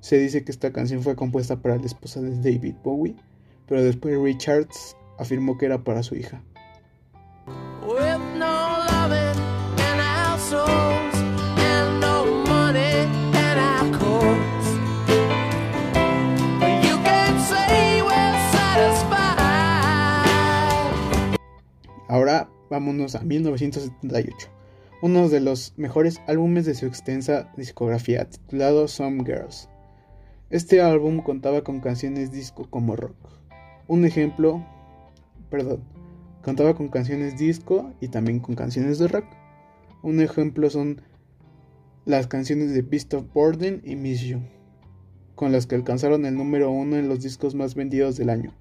Se 0.00 0.18
dice 0.18 0.44
que 0.44 0.52
esta 0.52 0.72
canción 0.72 1.02
fue 1.02 1.16
compuesta 1.16 1.62
para 1.62 1.76
la 1.76 1.86
esposa 1.86 2.20
de 2.20 2.36
David 2.36 2.74
Bowie, 2.82 3.16
pero 3.66 3.82
después 3.82 4.18
Richards 4.18 4.96
afirmó 5.18 5.58
que 5.58 5.66
era 5.66 5.82
para 5.82 6.02
su 6.02 6.16
hija. 6.16 6.42
Ahora 22.08 22.48
vámonos 22.70 23.16
a 23.16 23.22
1978, 23.22 24.48
uno 25.02 25.28
de 25.28 25.40
los 25.40 25.74
mejores 25.76 26.20
álbumes 26.28 26.64
de 26.64 26.76
su 26.76 26.86
extensa 26.86 27.52
discografía 27.56 28.28
titulado 28.30 28.86
Some 28.86 29.24
Girls. 29.24 29.68
Este 30.48 30.80
álbum 30.80 31.20
contaba 31.20 31.62
con 31.62 31.80
canciones 31.80 32.30
disco 32.30 32.70
como 32.70 32.94
rock. 32.94 33.16
Un 33.88 34.04
ejemplo, 34.04 34.64
perdón, 35.50 35.82
contaba 36.42 36.76
con 36.76 36.88
canciones 36.88 37.36
disco 37.38 37.92
y 38.00 38.06
también 38.06 38.38
con 38.38 38.54
canciones 38.54 39.00
de 39.00 39.08
rock. 39.08 39.26
Un 40.04 40.20
ejemplo 40.20 40.70
son 40.70 41.00
las 42.04 42.28
canciones 42.28 42.72
de 42.72 42.82
Beast 42.82 43.14
of 43.14 43.24
Burden 43.34 43.82
y 43.84 43.96
Miss 43.96 44.20
You, 44.20 44.38
con 45.34 45.50
las 45.50 45.66
que 45.66 45.74
alcanzaron 45.74 46.24
el 46.24 46.36
número 46.36 46.70
uno 46.70 46.94
en 46.94 47.08
los 47.08 47.20
discos 47.20 47.56
más 47.56 47.74
vendidos 47.74 48.16
del 48.16 48.30
año. 48.30 48.54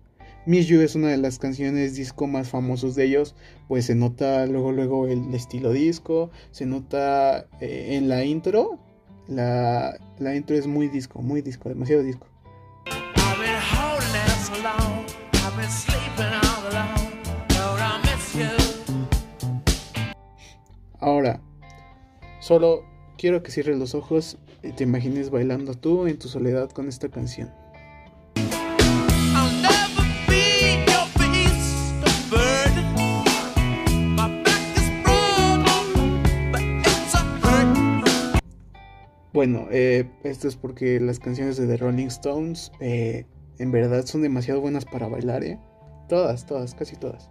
Miss 0.45 0.67
You 0.67 0.81
es 0.81 0.93
una 0.95 1.07
de 1.07 1.17
las 1.17 1.39
canciones 1.39 1.95
disco 1.95 2.27
más 2.27 2.49
famosos 2.49 2.93
de 2.95 3.05
ellos, 3.05 3.35
pues 3.67 3.85
se 3.85 3.95
nota 3.95 4.45
luego 4.45 4.71
luego 4.71 5.07
el 5.07 5.33
estilo 5.33 5.71
disco, 5.71 6.29
se 6.51 6.67
nota 6.67 7.47
eh, 7.59 7.95
en 7.95 8.09
la 8.09 8.23
intro 8.23 8.79
la, 9.27 9.97
la 10.19 10.35
intro 10.35 10.55
es 10.55 10.67
muy 10.67 10.87
disco, 10.87 11.21
muy 11.21 11.41
disco, 11.41 11.69
demasiado 11.69 12.03
disco. 12.03 12.27
Ahora, 20.99 21.41
solo 22.39 22.83
quiero 23.17 23.41
que 23.41 23.51
cierres 23.51 23.77
los 23.77 23.95
ojos 23.95 24.37
y 24.63 24.71
te 24.71 24.83
imagines 24.83 25.29
bailando 25.29 25.73
tú 25.73 26.07
en 26.07 26.19
tu 26.19 26.27
soledad 26.27 26.69
con 26.69 26.87
esta 26.87 27.09
canción. 27.09 27.64
Bueno, 39.35 39.67
eh, 39.69 40.09
esto 40.23 40.47
es 40.47 40.55
porque 40.55 40.97
las 41.01 41.19
canciones 41.19 41.57
de 41.57 41.67
The 41.67 41.75
Rolling 41.75 42.07
Stones 42.07 42.71
eh, 42.79 43.25
en 43.59 43.69
verdad 43.69 44.05
son 44.05 44.21
demasiado 44.21 44.61
buenas 44.61 44.85
para 44.85 45.09
bailar, 45.09 45.43
¿eh? 45.43 45.59
Todas, 46.07 46.45
todas, 46.45 46.73
casi 46.73 46.95
todas. 46.95 47.29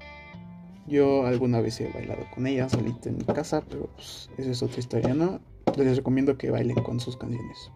Yo 0.86 1.24
alguna 1.24 1.62
vez 1.62 1.80
he 1.80 1.88
bailado 1.88 2.26
con 2.34 2.46
ellas 2.46 2.72
solita 2.72 3.08
en 3.08 3.16
mi 3.16 3.24
casa, 3.24 3.62
pero 3.66 3.86
pues, 3.94 4.28
esa 4.36 4.50
es 4.50 4.62
otra 4.62 4.80
historia, 4.80 5.14
¿no? 5.14 5.40
Les 5.78 5.96
recomiendo 5.96 6.36
que 6.36 6.50
bailen 6.50 6.76
con 6.82 7.00
sus 7.00 7.16
canciones. 7.16 7.72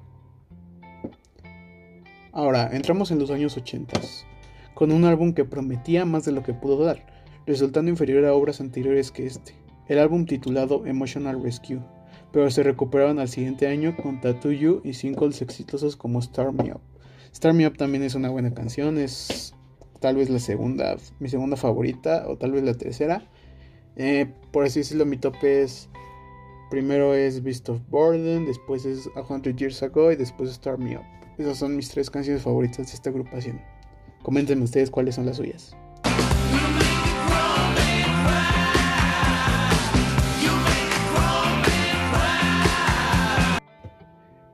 Ahora, 2.32 2.68
entramos 2.70 3.11
en 3.11 3.20
los 3.20 3.30
años 3.30 3.56
80, 3.56 3.99
con 4.75 4.92
un 4.92 5.06
álbum 5.06 5.32
que 5.32 5.47
prometía 5.47 6.04
más 6.04 6.26
de 6.26 6.32
lo 6.32 6.42
que 6.42 6.52
pudo 6.52 6.85
dar, 6.85 7.06
resultando 7.47 7.90
inferior 7.90 8.26
a 8.26 8.35
obras 8.35 8.61
anteriores 8.61 9.11
que 9.11 9.25
este. 9.25 9.54
El 9.88 9.99
álbum 9.99 10.26
titulado 10.26 10.85
Emotional 10.85 11.42
Rescue 11.42 11.80
pero 12.32 12.50
se 12.50 12.62
recuperaron 12.62 13.18
al 13.18 13.28
siguiente 13.28 13.66
año 13.66 13.97
con 13.97 14.20
Tattoo 14.20 14.52
You 14.52 14.80
y 14.85 14.94
singles 14.94 15.42
exitosos 15.42 15.97
como 15.97 16.18
Star 16.18 16.52
Me 16.52 16.73
Up. 16.73 16.80
Start 17.35 17.54
Me 17.54 17.66
Up 17.66 17.76
también 17.76 18.02
es 18.02 18.14
una 18.14 18.30
buena 18.30 18.52
canción, 18.54 18.99
es 18.99 19.54
tal 20.00 20.16
vez 20.16 20.30
la 20.30 20.38
segunda, 20.38 20.97
mi 21.18 21.28
segunda 21.28 21.56
favorita 21.56 22.26
o 22.28 22.37
tal 22.37 22.52
vez 22.52 22.62
la 22.64 22.75
tercera. 22.75 23.23
Eh, 23.97 24.32
por 24.52 24.64
así 24.64 24.80
decirlo, 24.80 25.06
mi 25.06 25.16
top 25.16 25.35
es 25.42 25.88
primero 26.70 27.14
es 27.14 27.42
Beast 27.42 27.68
of 27.68 27.80
Burden, 27.88 28.47
después 28.47 28.85
es 28.85 29.08
A 29.16 29.23
Hundred 29.23 29.56
Years 29.56 29.82
Ago 29.82 30.12
y 30.12 30.16
después 30.16 30.52
Start 30.52 30.78
Me 30.78 30.97
Up. 30.97 31.04
Esas 31.38 31.58
son 31.58 31.76
mis 31.76 31.88
tres 31.88 32.11
canciones 32.11 32.42
favoritas 32.42 32.88
de 32.88 32.94
esta 32.94 33.11
agrupación. 33.11 33.61
Coméntenme 34.23 34.64
ustedes 34.64 34.90
cuáles 34.90 35.14
son 35.14 35.26
las 35.26 35.37
suyas. 35.37 35.76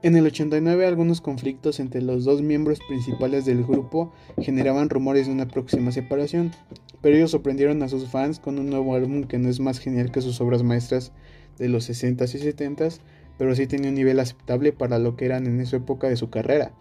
En 0.04 0.16
el 0.16 0.26
89 0.26 0.86
algunos 0.86 1.22
conflictos 1.22 1.80
entre 1.80 2.02
los 2.02 2.26
dos 2.26 2.42
miembros 2.42 2.78
principales 2.86 3.46
del 3.46 3.64
grupo 3.64 4.12
generaban 4.38 4.90
rumores 4.90 5.26
de 5.26 5.32
una 5.32 5.48
próxima 5.48 5.92
separación, 5.92 6.52
pero 7.00 7.16
ellos 7.16 7.30
sorprendieron 7.30 7.82
a 7.82 7.88
sus 7.88 8.10
fans 8.10 8.38
con 8.38 8.58
un 8.58 8.68
nuevo 8.68 8.94
álbum 8.94 9.24
que 9.24 9.38
no 9.38 9.48
es 9.48 9.60
más 9.60 9.78
genial 9.78 10.12
que 10.12 10.20
sus 10.20 10.42
obras 10.42 10.62
maestras 10.62 11.12
de 11.56 11.70
los 11.70 11.88
60s 11.88 12.34
y 12.34 12.38
70s, 12.38 13.00
pero 13.38 13.56
sí 13.56 13.66
tenía 13.66 13.88
un 13.88 13.94
nivel 13.94 14.20
aceptable 14.20 14.72
para 14.72 14.98
lo 14.98 15.16
que 15.16 15.24
eran 15.24 15.46
en 15.46 15.58
esa 15.58 15.78
época 15.78 16.06
de 16.06 16.16
su 16.16 16.28
carrera. 16.28 16.72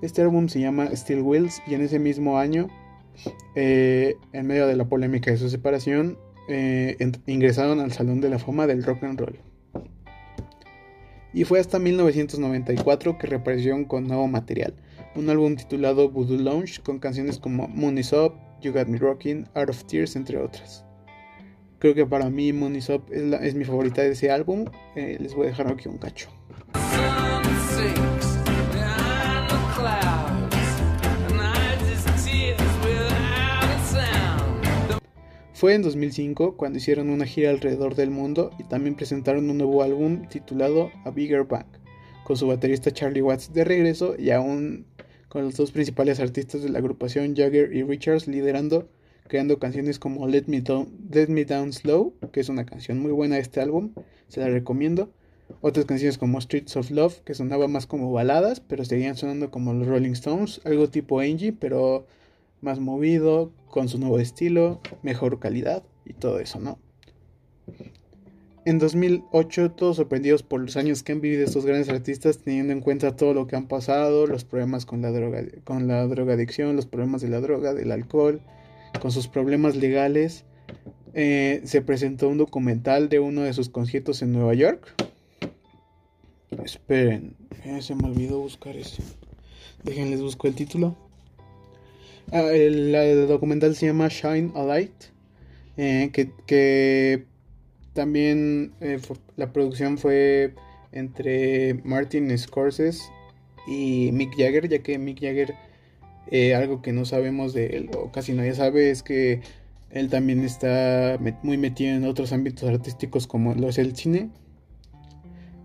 Este 0.00 0.22
álbum 0.22 0.48
se 0.48 0.60
llama 0.60 0.88
Steel 0.94 1.22
Wheels 1.22 1.60
y 1.66 1.74
en 1.74 1.80
ese 1.80 1.98
mismo 1.98 2.38
año, 2.38 2.68
eh, 3.56 4.14
en 4.32 4.46
medio 4.46 4.68
de 4.68 4.76
la 4.76 4.88
polémica 4.88 5.32
de 5.32 5.36
su 5.36 5.50
separación, 5.50 6.16
eh, 6.48 6.96
ingresaron 7.26 7.80
al 7.80 7.90
Salón 7.90 8.20
de 8.20 8.30
la 8.30 8.38
Fama 8.38 8.68
del 8.68 8.84
Rock 8.84 9.02
and 9.02 9.18
Roll 9.18 9.47
y 11.32 11.44
fue 11.44 11.60
hasta 11.60 11.78
1994 11.78 13.18
que 13.18 13.26
reaparecieron 13.26 13.84
con 13.84 14.06
nuevo 14.06 14.26
material, 14.28 14.74
un 15.14 15.28
álbum 15.30 15.56
titulado 15.56 16.10
Voodoo 16.10 16.38
Lounge 16.38 16.80
con 16.82 16.98
canciones 16.98 17.38
como 17.38 17.68
Moon 17.68 17.98
Up, 17.98 18.34
You 18.60 18.72
Got 18.72 18.88
Me 18.88 18.98
Rocking, 18.98 19.46
Art 19.54 19.70
of 19.70 19.84
Tears, 19.84 20.16
entre 20.16 20.38
otras. 20.38 20.84
Creo 21.78 21.94
que 21.94 22.06
para 22.06 22.28
mí 22.30 22.52
Moon 22.52 22.76
Up 22.88 23.04
es, 23.10 23.54
mi 23.54 23.64
favorita 23.64 24.02
de 24.02 24.12
ese 24.12 24.30
álbum, 24.30 24.66
eh, 24.96 25.16
les 25.20 25.34
voy 25.34 25.46
a 25.46 25.50
dejar 25.50 25.70
aquí 25.70 25.88
un 25.88 25.98
cacho. 25.98 26.28
Fue 35.58 35.74
en 35.74 35.82
2005 35.82 36.56
cuando 36.56 36.78
hicieron 36.78 37.10
una 37.10 37.26
gira 37.26 37.50
alrededor 37.50 37.96
del 37.96 38.12
mundo 38.12 38.52
y 38.60 38.62
también 38.62 38.94
presentaron 38.94 39.50
un 39.50 39.58
nuevo 39.58 39.82
álbum 39.82 40.28
titulado 40.28 40.92
A 41.04 41.10
Bigger 41.10 41.42
Bang, 41.42 41.66
con 42.22 42.36
su 42.36 42.46
baterista 42.46 42.92
Charlie 42.92 43.22
Watts 43.22 43.52
de 43.52 43.64
regreso 43.64 44.14
y 44.16 44.30
aún 44.30 44.86
con 45.28 45.42
los 45.42 45.56
dos 45.56 45.72
principales 45.72 46.20
artistas 46.20 46.62
de 46.62 46.68
la 46.68 46.78
agrupación 46.78 47.34
Jagger 47.34 47.74
y 47.74 47.82
Richards 47.82 48.28
liderando, 48.28 48.88
creando 49.26 49.58
canciones 49.58 49.98
como 49.98 50.28
Let 50.28 50.44
Me, 50.46 50.60
Down, 50.60 50.96
Let 51.10 51.26
Me 51.26 51.44
Down 51.44 51.72
Slow, 51.72 52.14
que 52.30 52.38
es 52.38 52.48
una 52.48 52.64
canción 52.64 53.00
muy 53.00 53.10
buena 53.10 53.34
de 53.34 53.40
este 53.40 53.60
álbum, 53.60 53.94
se 54.28 54.38
la 54.38 54.50
recomiendo. 54.50 55.10
Otras 55.60 55.86
canciones 55.86 56.18
como 56.18 56.40
Streets 56.40 56.76
of 56.76 56.92
Love, 56.92 57.18
que 57.24 57.34
sonaba 57.34 57.66
más 57.66 57.86
como 57.86 58.12
baladas, 58.12 58.60
pero 58.60 58.84
seguían 58.84 59.16
sonando 59.16 59.50
como 59.50 59.74
los 59.74 59.88
Rolling 59.88 60.12
Stones, 60.12 60.60
algo 60.64 60.88
tipo 60.88 61.18
Angie, 61.18 61.52
pero 61.52 62.06
más 62.60 62.80
movido, 62.80 63.52
con 63.68 63.88
su 63.88 63.98
nuevo 63.98 64.18
estilo, 64.18 64.80
mejor 65.02 65.38
calidad 65.38 65.82
y 66.04 66.12
todo 66.12 66.40
eso, 66.40 66.58
¿no? 66.60 66.78
En 68.64 68.78
2008, 68.78 69.70
todos 69.70 69.96
sorprendidos 69.96 70.42
por 70.42 70.60
los 70.60 70.76
años 70.76 71.02
que 71.02 71.12
han 71.12 71.22
vivido 71.22 71.44
estos 71.44 71.64
grandes 71.64 71.88
artistas, 71.88 72.38
teniendo 72.38 72.74
en 72.74 72.80
cuenta 72.80 73.16
todo 73.16 73.32
lo 73.32 73.46
que 73.46 73.56
han 73.56 73.66
pasado, 73.66 74.26
los 74.26 74.44
problemas 74.44 74.84
con 74.84 75.00
la, 75.00 75.10
droga, 75.10 75.42
con 75.64 75.88
la 75.88 76.06
drogadicción, 76.06 76.76
los 76.76 76.84
problemas 76.84 77.22
de 77.22 77.28
la 77.28 77.40
droga, 77.40 77.72
del 77.72 77.92
alcohol, 77.92 78.42
con 79.00 79.10
sus 79.10 79.26
problemas 79.26 79.74
legales, 79.74 80.44
eh, 81.14 81.62
se 81.64 81.80
presentó 81.80 82.28
un 82.28 82.36
documental 82.36 83.08
de 83.08 83.20
uno 83.20 83.40
de 83.40 83.54
sus 83.54 83.70
conciertos 83.70 84.20
en 84.20 84.32
Nueva 84.32 84.52
York. 84.52 84.94
Esperen, 86.62 87.36
eh, 87.64 87.80
se 87.80 87.94
me 87.94 88.06
olvidó 88.06 88.40
buscar 88.40 88.76
ese. 88.76 89.02
Déjenles 89.82 90.20
busco 90.20 90.46
el 90.46 90.54
título. 90.54 91.07
Ah, 92.30 92.42
el, 92.52 93.26
documental 93.26 93.74
se 93.74 93.86
llama 93.86 94.08
Shine 94.08 94.52
a 94.54 94.62
Light, 94.62 94.92
eh, 95.78 96.10
que, 96.12 97.24
también 97.94 98.72
eh, 98.80 99.00
la 99.36 99.50
producción 99.52 99.96
fue 99.96 100.54
entre 100.92 101.74
Martin 101.84 102.36
Scorsese 102.36 103.02
y 103.66 104.10
Mick 104.12 104.36
Jagger, 104.36 104.68
ya 104.68 104.80
que 104.80 104.98
Mick 104.98 105.20
Jagger, 105.20 105.54
eh, 106.30 106.54
algo 106.54 106.82
que 106.82 106.92
no 106.92 107.06
sabemos 107.06 107.54
de 107.54 107.66
él, 107.68 107.90
o 107.96 108.12
casi 108.12 108.34
nadie 108.34 108.54
sabe, 108.54 108.90
es 108.90 109.02
que 109.02 109.40
él 109.90 110.10
también 110.10 110.44
está 110.44 111.18
muy 111.42 111.56
metido 111.56 111.96
en 111.96 112.04
otros 112.04 112.32
ámbitos 112.32 112.68
artísticos 112.68 113.26
como 113.26 113.54
lo 113.54 113.70
es 113.70 113.78
el 113.78 113.96
cine. 113.96 114.28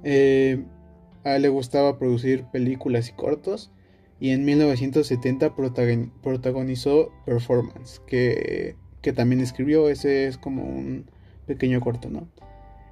a 0.06 1.36
él 1.36 1.42
le 1.42 1.50
gustaba 1.50 2.00
producir 2.00 2.46
películas 2.46 3.10
y 3.10 3.12
cortos 3.12 3.70
y 4.24 4.30
en 4.30 4.46
1970 4.46 5.54
protagonizó 5.54 7.12
Performance, 7.26 8.00
que, 8.08 8.78
también 9.18 9.42
escribió, 9.42 9.90
ese 9.90 10.28
es 10.28 10.38
como 10.38 10.64
un 10.64 11.08
pequeño 11.46 11.82
corto, 11.82 12.10
¿no? 12.10 12.30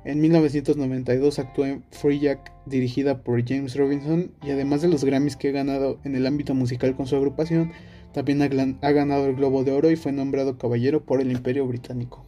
En 0.03 0.19
1992 0.19 1.39
actuó 1.39 1.65
en 1.65 1.85
Free 1.91 2.19
Jack, 2.19 2.51
dirigida 2.65 3.23
por 3.23 3.47
James 3.47 3.77
Robinson, 3.77 4.33
y 4.43 4.49
además 4.49 4.81
de 4.81 4.89
los 4.89 5.05
Grammys 5.05 5.37
que 5.37 5.47
ha 5.47 5.51
ganado 5.53 6.01
en 6.03 6.17
el 6.17 6.27
ámbito 6.27 6.53
musical 6.53 6.97
con 6.97 7.07
su 7.07 7.15
agrupación, 7.15 7.71
también 8.11 8.41
ha 8.41 8.91
ganado 8.91 9.25
el 9.27 9.37
Globo 9.37 9.63
de 9.63 9.71
Oro 9.71 9.89
y 9.89 9.95
fue 9.95 10.11
nombrado 10.11 10.57
caballero 10.57 11.05
por 11.05 11.21
el 11.21 11.31
Imperio 11.31 11.65
Británico. 11.65 12.25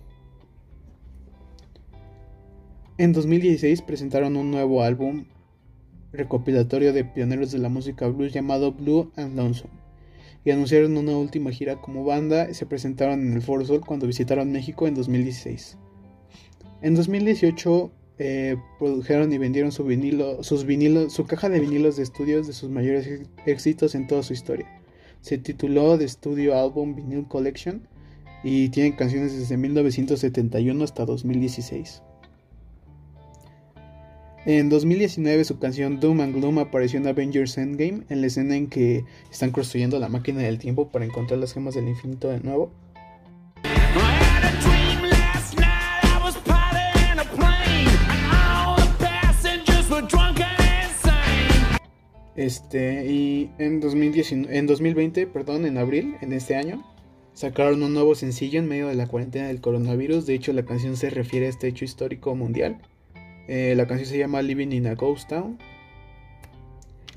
En 2.98 3.12
2016 3.12 3.82
presentaron 3.82 4.38
un 4.38 4.50
nuevo 4.50 4.82
álbum 4.82 5.26
recopilatorio 6.13 6.93
de 6.93 7.04
pioneros 7.04 7.52
de 7.52 7.58
la 7.58 7.69
música 7.69 8.08
blues 8.08 8.32
llamado 8.32 8.71
Blue 8.71 9.12
and 9.15 9.36
Lonesome, 9.36 9.73
y 10.45 10.52
anunciaron 10.52 10.95
una 10.97 11.17
última 11.17 11.52
gira 11.52 11.82
como 11.82 12.06
banda 12.06 12.49
y 12.49 12.54
se 12.54 12.65
presentaron 12.65 13.21
en 13.21 13.34
el 13.34 13.41
Foro 13.41 13.65
Sol 13.65 13.82
cuando 13.86 14.08
visitaron 14.08 14.52
México 14.52 14.88
en 14.88 14.95
2016. 14.95 15.78
En 16.82 16.95
2018 16.95 17.91
eh, 18.19 18.58
produjeron 18.78 19.34
y 19.34 19.38
vendieron 19.38 19.71
su 19.71 19.86
vinilo, 19.86 20.43
su 20.43 21.26
caja 21.26 21.49
de 21.49 21.60
vinilos 21.60 21.97
de 21.97 22.04
estudios 22.04 22.45
de 22.45 22.54
sus 22.54 22.69
mayores 22.69 23.21
éxitos 23.45 23.95
en 23.95 24.08
toda 24.08 24.21
su 24.21 24.34
historia. 24.34 24.67
Se 25.21 25.38
tituló 25.38 25.97
The 25.97 26.08
Studio 26.08 26.60
Album 26.60 26.95
Vinyl 26.95 27.28
Collection 27.28 27.88
y 28.43 28.69
tiene 28.69 28.95
canciones 28.95 29.38
desde 29.38 29.56
1971 29.56 30.84
hasta 30.84 31.06
2016. 31.06 32.04
En 34.45 34.67
2019 34.67 35.45
su 35.45 35.58
canción 35.58 36.01
Doom 36.01 36.19
and 36.19 36.36
Gloom 36.36 36.60
apareció 36.60 36.99
en 36.99 37.08
Avengers 37.08 37.58
Endgame, 37.58 38.03
en 38.10 38.19
la 38.19 38.27
escena 38.27 38.58
en 38.58 38.67
que 38.67 39.06
están 39.32 39.51
construyendo 39.51 39.99
la 39.99 40.10
máquina 40.10 40.41
del 40.41 40.60
tiempo 40.60 40.91
para 40.91 41.06
encontrar 41.06 41.39
las 41.39 41.53
gemas 41.53 41.75
del 41.75 41.88
infinito 41.88 42.27
de 42.27 42.41
nuevo. 42.41 42.73
Este, 52.36 53.06
y 53.10 53.49
en, 53.60 53.79
2019, 53.79 54.58
en 54.58 54.67
2020, 54.67 55.27
perdón, 55.27 55.65
en 55.65 55.77
abril, 55.77 56.15
en 56.19 56.34
este 56.34 56.58
año, 56.58 56.84
sacaron 57.34 57.82
un 57.82 57.93
nuevo 57.93 58.13
sencillo 58.13 58.60
en 58.60 58.67
medio 58.67 58.88
de 58.89 58.95
la 58.95 59.08
cuarentena 59.08 59.47
del 59.47 59.62
coronavirus. 59.62 60.25
De 60.25 60.34
hecho, 60.34 60.51
la 60.51 60.65
canción 60.65 60.97
se 60.97 61.10
refiere 61.10 61.45
a 61.45 61.49
este 61.49 61.69
hecho 61.69 61.86
histórico 61.86 62.36
mundial. 62.36 62.82
Eh, 63.47 63.73
la 63.75 63.86
canción 63.88 64.08
se 64.08 64.17
llama 64.17 64.41
Living 64.41 64.71
in 64.71 64.88
a 64.88 64.95
Ghost 64.95 65.29
Town. 65.29 65.58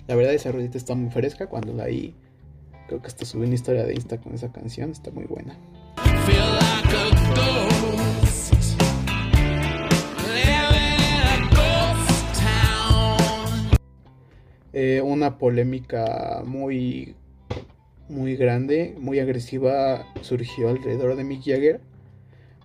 La 0.07 0.15
verdad 0.15 0.35
esa 0.35 0.53
rolita 0.53 0.77
está 0.77 0.95
muy 0.95 1.11
fresca. 1.11 1.49
Cuando 1.49 1.73
la 1.73 1.87
vi, 1.87 2.15
creo 2.89 3.01
que 3.01 3.07
hasta 3.07 3.25
subí 3.25 3.47
una 3.47 3.55
historia 3.55 3.85
de 3.85 3.95
Insta 3.95 4.19
con 4.19 4.35
esa 4.35 4.51
canción. 4.53 4.91
Está 4.91 5.11
muy 5.11 5.25
buena. 5.25 5.57
Eh, 14.73 15.01
una 15.01 15.39
polémica 15.39 16.43
muy 16.45 17.15
muy 18.09 18.37
grande, 18.37 18.95
muy 18.99 19.19
agresiva 19.19 20.07
surgió 20.21 20.69
alrededor 20.69 21.17
de 21.17 21.25
Mick 21.25 21.43
Jagger 21.45 21.81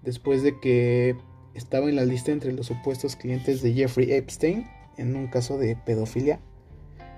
después 0.03 0.43
de 0.43 0.59
que 0.59 1.15
estaba 1.53 1.89
en 1.89 1.95
la 1.95 2.05
lista 2.05 2.31
entre 2.31 2.53
los 2.53 2.67
supuestos 2.67 3.15
clientes 3.15 3.61
de 3.61 3.73
Jeffrey 3.73 4.11
Epstein 4.11 4.65
en 4.97 5.15
un 5.15 5.27
caso 5.27 5.57
de 5.57 5.75
pedofilia, 5.75 6.39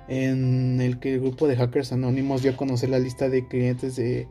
en 0.08 0.80
el 0.82 1.00
que 1.00 1.14
el 1.14 1.22
grupo 1.22 1.48
de 1.48 1.56
hackers 1.56 1.92
anónimos 1.92 2.42
dio 2.42 2.52
a 2.52 2.58
conocer 2.58 2.90
la 2.90 3.00
lista 3.00 3.30
de 3.30 3.48
clientes 3.48 3.96
de, 3.96 4.28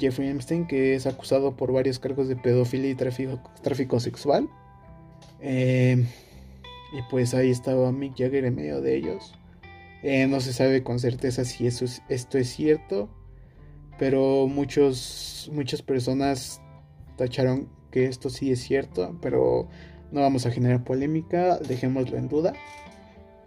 Jeffrey 0.00 0.28
Epstein, 0.28 0.66
que 0.66 0.94
es 0.94 1.06
acusado 1.06 1.56
por 1.56 1.72
varios 1.72 1.98
cargos 1.98 2.28
de 2.28 2.36
pedofilia 2.36 2.90
y 2.90 2.94
tráfico, 2.94 3.40
tráfico 3.62 3.98
sexual. 4.00 4.48
Eh, 5.40 6.06
y 6.92 7.02
pues 7.10 7.34
ahí 7.34 7.50
estaba 7.50 7.90
Mick 7.90 8.16
Jagger 8.16 8.44
en 8.44 8.54
medio 8.54 8.80
de 8.80 8.96
ellos. 8.96 9.34
Eh, 10.02 10.26
no 10.26 10.40
se 10.40 10.52
sabe 10.52 10.82
con 10.82 10.98
certeza 10.98 11.44
si 11.44 11.66
eso 11.66 11.84
esto 12.08 12.38
es 12.38 12.48
cierto, 12.48 13.08
pero 13.98 14.46
muchos, 14.48 15.50
muchas 15.52 15.82
personas 15.82 16.60
tacharon 17.16 17.68
que 17.92 18.06
esto 18.06 18.30
sí 18.30 18.50
es 18.50 18.60
cierto, 18.60 19.16
pero 19.22 19.68
no 20.10 20.20
vamos 20.20 20.46
a 20.46 20.50
generar 20.50 20.82
polémica, 20.82 21.58
dejémoslo 21.58 22.18
en 22.18 22.28
duda. 22.28 22.54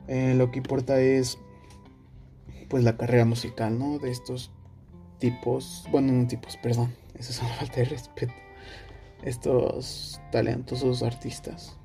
Eh, 0.08 0.34
lo 0.38 0.52
que 0.52 0.60
importa 0.60 1.02
es 1.02 1.38
pues 2.70 2.84
la 2.84 2.98
carrera 2.98 3.26
musical, 3.26 3.78
¿no? 3.78 4.00
De 4.00 4.12
estos 4.12 4.52
tipos, 5.20 5.86
bueno, 5.92 6.14
no 6.14 6.28
tipos, 6.28 6.58
perdón, 6.58 6.94
eso 7.20 7.32
es 7.32 7.42
una 7.42 7.54
falta 7.54 7.76
de 7.78 7.86
respeto. 7.86 8.34
Estos 9.24 10.22
talentosos 10.32 11.02
artistas. 11.04 11.78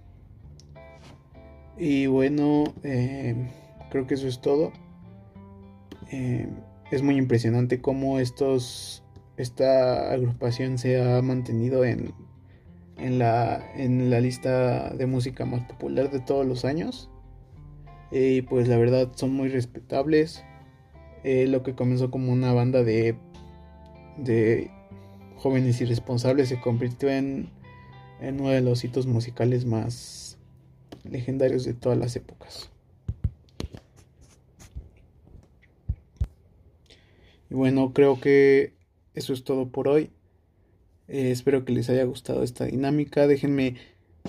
Y 1.78 2.06
bueno, 2.06 2.64
eh, 2.82 3.34
creo 3.90 4.06
que 4.06 4.14
eso 4.14 4.28
es 4.28 4.40
todo. 4.40 4.72
Eh, 6.12 6.48
es 6.90 7.02
muy 7.02 7.16
impresionante 7.16 7.80
cómo 7.80 8.18
estos, 8.18 9.02
esta 9.36 10.10
agrupación 10.12 10.76
se 10.76 11.00
ha 11.00 11.22
mantenido 11.22 11.84
en, 11.84 12.12
en, 13.00 13.18
la, 13.18 13.72
en 13.74 14.10
la 14.10 14.20
lista 14.20 14.90
de 14.90 15.06
música 15.06 15.44
más 15.44 15.62
popular 15.66 16.10
de 16.10 16.20
todos 16.20 16.46
los 16.46 16.64
años. 16.64 17.10
Y 18.10 18.42
pues 18.42 18.68
la 18.68 18.76
verdad 18.76 19.10
son 19.14 19.32
muy 19.32 19.48
respetables. 19.48 20.44
Eh, 21.22 21.46
lo 21.46 21.62
que 21.62 21.74
comenzó 21.74 22.10
como 22.10 22.32
una 22.32 22.52
banda 22.52 22.82
de, 22.82 23.16
de 24.16 24.70
jóvenes 25.36 25.80
irresponsables 25.80 26.48
se 26.48 26.60
convirtió 26.60 27.10
en, 27.10 27.50
en 28.20 28.40
uno 28.40 28.50
de 28.50 28.60
los 28.60 28.84
hitos 28.84 29.06
musicales 29.06 29.64
más 29.64 30.38
legendarios 31.04 31.64
de 31.64 31.74
todas 31.74 31.98
las 31.98 32.16
épocas. 32.16 32.70
Y 37.50 37.54
bueno, 37.54 37.92
creo 37.92 38.20
que 38.20 38.74
eso 39.14 39.32
es 39.32 39.44
todo 39.44 39.68
por 39.68 39.88
hoy. 39.88 40.10
Eh, 41.12 41.32
espero 41.32 41.64
que 41.64 41.72
les 41.72 41.90
haya 41.90 42.04
gustado 42.04 42.44
esta 42.44 42.66
dinámica. 42.66 43.26
Déjenme 43.26 43.74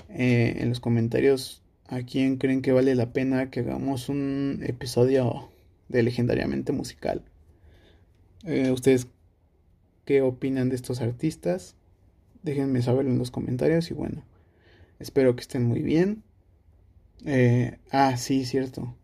eh, 0.09 0.55
en 0.57 0.69
los 0.69 0.79
comentarios 0.79 1.61
a 1.87 2.01
quién 2.01 2.37
creen 2.37 2.63
que 2.63 2.71
vale 2.71 2.95
la 2.95 3.13
pena 3.13 3.51
que 3.51 3.59
hagamos 3.59 4.09
un 4.09 4.61
episodio 4.63 5.51
de 5.89 6.01
legendariamente 6.01 6.71
musical. 6.71 7.21
Eh, 8.45 8.71
¿Ustedes 8.71 9.07
qué 10.05 10.23
opinan 10.23 10.69
de 10.69 10.75
estos 10.75 11.01
artistas? 11.01 11.75
Déjenme 12.41 12.81
saberlo 12.81 13.11
en 13.11 13.19
los 13.19 13.29
comentarios 13.29 13.91
y 13.91 13.93
bueno, 13.93 14.23
espero 14.97 15.35
que 15.35 15.41
estén 15.41 15.63
muy 15.63 15.83
bien. 15.83 16.23
Ah, 17.91 18.17
sí, 18.17 18.43
cierto. 18.45 18.95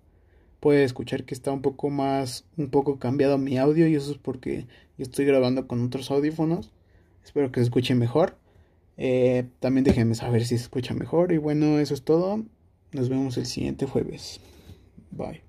Puede 0.59 0.83
escuchar 0.83 1.25
que 1.25 1.35
está 1.35 1.51
un 1.51 1.61
poco 1.61 1.91
más, 1.91 2.45
un 2.57 2.71
poco 2.71 2.97
cambiado 2.97 3.37
mi 3.37 3.59
audio 3.59 3.87
y 3.87 3.93
eso 3.93 4.11
es 4.11 4.17
porque 4.17 4.65
yo 4.97 5.03
estoy 5.03 5.25
grabando 5.25 5.67
con 5.67 5.85
otros 5.85 6.09
audífonos. 6.09 6.71
Espero 7.27 7.51
que 7.51 7.59
se 7.59 7.65
escuche 7.65 7.93
mejor. 7.93 8.37
Eh, 8.95 9.43
también 9.59 9.83
déjenme 9.83 10.15
saber 10.15 10.43
si 10.43 10.57
se 10.57 10.63
escucha 10.63 10.93
mejor. 10.93 11.33
Y 11.33 11.37
bueno, 11.37 11.77
eso 11.77 11.93
es 11.93 12.03
todo. 12.03 12.45
Nos 12.93 13.09
vemos 13.09 13.35
el 13.35 13.45
siguiente 13.45 13.85
jueves. 13.85 14.39
Bye. 15.11 15.46